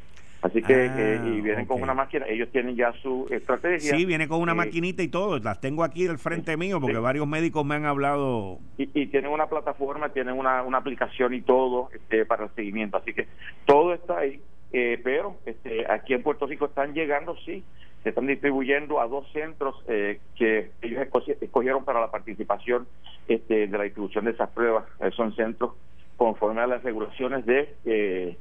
Así 0.45 0.61
que, 0.61 0.75
ah, 0.75 0.95
eh, 0.99 1.21
y 1.25 1.41
vienen 1.41 1.65
con 1.65 1.81
una 1.81 1.95
máquina, 1.95 2.27
ellos 2.27 2.49
tienen 2.51 2.75
ya 2.75 2.93
su 3.01 3.25
estrategia. 3.31 3.97
Sí, 3.97 4.05
viene 4.05 4.27
con 4.27 4.41
una 4.41 4.51
eh, 4.51 4.55
maquinita 4.55 5.01
y 5.01 5.07
todo, 5.07 5.39
las 5.39 5.59
tengo 5.59 5.83
aquí 5.83 6.05
al 6.07 6.19
frente 6.19 6.55
mío 6.55 6.79
porque 6.79 6.99
varios 6.99 7.27
médicos 7.27 7.65
me 7.65 7.73
han 7.73 7.85
hablado. 7.85 8.59
Y, 8.77 8.83
y 8.93 9.07
tienen 9.07 9.31
una 9.31 9.47
plataforma, 9.47 10.09
tienen 10.09 10.37
una, 10.37 10.61
una 10.61 10.77
aplicación 10.77 11.33
y 11.33 11.41
todo 11.41 11.89
este, 11.95 12.25
para 12.25 12.43
el 12.43 12.51
seguimiento, 12.51 12.97
así 12.97 13.13
que 13.13 13.27
todo 13.65 13.95
está 13.95 14.19
ahí, 14.19 14.39
eh, 14.71 15.01
pero 15.03 15.35
este, 15.47 15.91
aquí 15.91 16.13
en 16.13 16.21
Puerto 16.21 16.45
Rico 16.45 16.65
están 16.65 16.93
llegando, 16.93 17.35
sí, 17.43 17.63
se 18.05 18.09
están 18.09 18.27
distribuyendo 18.27 19.01
a 19.01 19.07
dos 19.07 19.27
centros 19.33 19.75
que 19.85 20.69
ellos 20.81 21.07
escogieron 21.41 21.83
para 21.83 21.99
la 21.99 22.11
participación 22.11 22.87
este, 23.27 23.65
de 23.67 23.77
la 23.77 23.83
distribución 23.83 24.25
de 24.25 24.31
esas 24.31 24.49
pruebas, 24.51 24.85
son 25.17 25.35
centros 25.35 25.71
conforme 26.15 26.61
a 26.61 26.67
las 26.67 26.83
regulaciones 26.83 27.45
de 27.47 28.37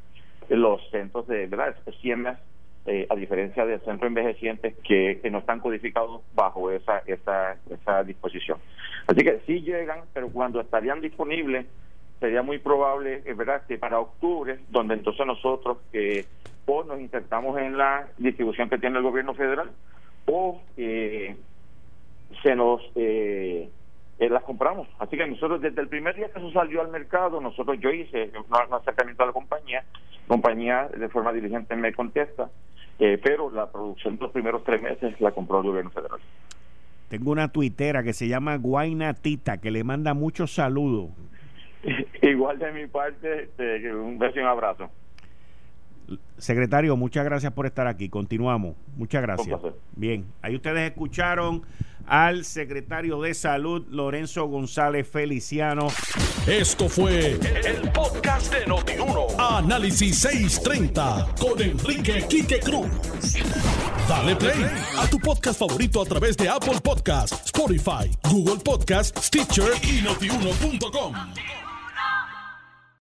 los 0.51 0.91
centros 0.91 1.27
de 1.27 1.47
verdad 1.47 1.75
siembras 2.03 2.39
eh, 2.87 3.07
a 3.09 3.17
diferencia 3.17 3.65
del 3.65 3.81
centro 3.81 4.07
envejecientes 4.07 4.75
que, 4.87 5.19
no 5.31 5.39
están 5.39 5.61
codificados 5.61 6.21
bajo 6.35 6.71
esa, 6.71 6.99
esa, 7.07 7.57
esa 7.71 8.05
disposición. 8.05 8.59
Así 9.07 9.25
que 9.25 9.41
sí 9.47 9.63
llegan, 9.63 10.01
pero 10.13 10.29
cuando 10.29 10.61
estarían 10.61 11.01
disponibles 11.01 11.65
sería 12.21 12.43
muy 12.43 12.59
probable, 12.59 13.23
es 13.25 13.37
verdad, 13.39 13.63
que 13.67 13.79
para 13.79 14.01
octubre, 14.01 14.59
donde 14.69 14.95
entonces 14.95 15.27
nosotros 15.27 15.79
eh, 15.95 16.27
o 16.67 16.85
nos 16.85 17.01
intentamos 17.01 17.59
en 17.59 17.77
la 17.77 18.09
distribución 18.19 18.69
que 18.69 18.79
tiene 18.79 18.99
el 18.99 19.03
gobierno 19.03 19.35
federal 19.35 19.71
o 20.27 20.61
eh, 20.77 21.37
se 22.43 22.57
nos 22.57 22.81
eh, 22.95 23.69
eh, 24.19 24.29
las 24.29 24.43
compramos. 24.45 24.89
Así 24.99 25.17
que 25.17 25.27
nosotros 25.27 25.61
desde 25.61 25.81
el 25.81 25.89
primer 25.89 26.15
día 26.15 26.29
que 26.31 26.39
eso 26.39 26.53
salió 26.53 26.81
al 26.81 26.89
mercado, 26.89 27.41
nosotros 27.41 27.79
yo 27.81 27.91
hice 27.91 28.31
un 28.37 28.75
acercamiento 28.75 29.23
a 29.23 29.27
la 29.27 29.33
compañía, 29.33 29.85
compañía 30.27 30.89
de 30.97 31.09
forma 31.09 31.33
diligente 31.33 31.75
me 31.77 31.93
contesta, 31.93 32.49
eh, 32.99 33.19
pero 33.23 33.51
la 33.51 33.71
producción 33.71 34.17
de 34.17 34.23
los 34.23 34.33
primeros 34.33 34.63
tres 34.65 34.81
meses 34.81 35.21
la 35.21 35.33
compró 35.33 35.59
el 35.59 35.67
gobierno 35.67 35.91
federal. 35.91 36.21
Tengo 37.09 37.33
una 37.33 37.49
tuitera 37.49 38.03
que 38.03 38.13
se 38.13 38.29
llama 38.29 38.57
Guaina 38.57 39.15
Tita, 39.15 39.59
que 39.59 39.71
le 39.71 39.85
manda 39.85 40.15
muchos 40.15 40.55
saludos. 40.55 41.11
Igual 42.23 42.59
de 42.59 42.73
mi 42.73 42.87
parte, 42.87 43.45
este, 43.45 43.95
un 43.95 44.19
beso 44.19 44.39
y 44.39 44.43
un 44.43 44.49
abrazo. 44.49 44.91
Secretario, 46.39 46.97
muchas 46.97 47.25
gracias 47.25 47.53
por 47.53 47.67
estar 47.67 47.87
aquí. 47.87 48.09
Continuamos. 48.09 48.77
Muchas 48.97 49.23
gracias. 49.23 49.59
Bien, 49.97 50.27
ahí 50.43 50.57
ustedes 50.57 50.91
escucharon 50.91 51.63
al 52.07 52.45
secretario 52.45 53.21
de 53.21 53.35
Salud, 53.35 53.87
Lorenzo 53.91 54.47
González 54.47 55.09
Feliciano. 55.09 55.89
Esto 56.47 56.89
fue 56.89 57.33
el, 57.33 57.91
podcast 57.93 58.53
de 58.53 58.67
Notiuno. 58.67 59.27
Análisis 59.39 60.19
630 60.19 61.35
con 61.41 61.61
Enrique 61.61 62.27
Quique 62.29 62.61
Cruz. 62.61 62.89
Dale 64.09 64.37
play 64.37 64.67
a 64.99 65.07
tu 65.09 65.19
podcast 65.19 65.59
favorito 65.59 66.03
a 66.03 66.05
través 66.05 66.37
de 66.37 66.49
Apple 66.49 66.81
Podcasts, 66.83 67.47
Spotify, 67.47 68.11
Google 68.31 68.63
Podcasts, 68.63 69.27
Stitcher 69.27 69.73
y 69.83 70.03
notiuno.com. 70.03 71.15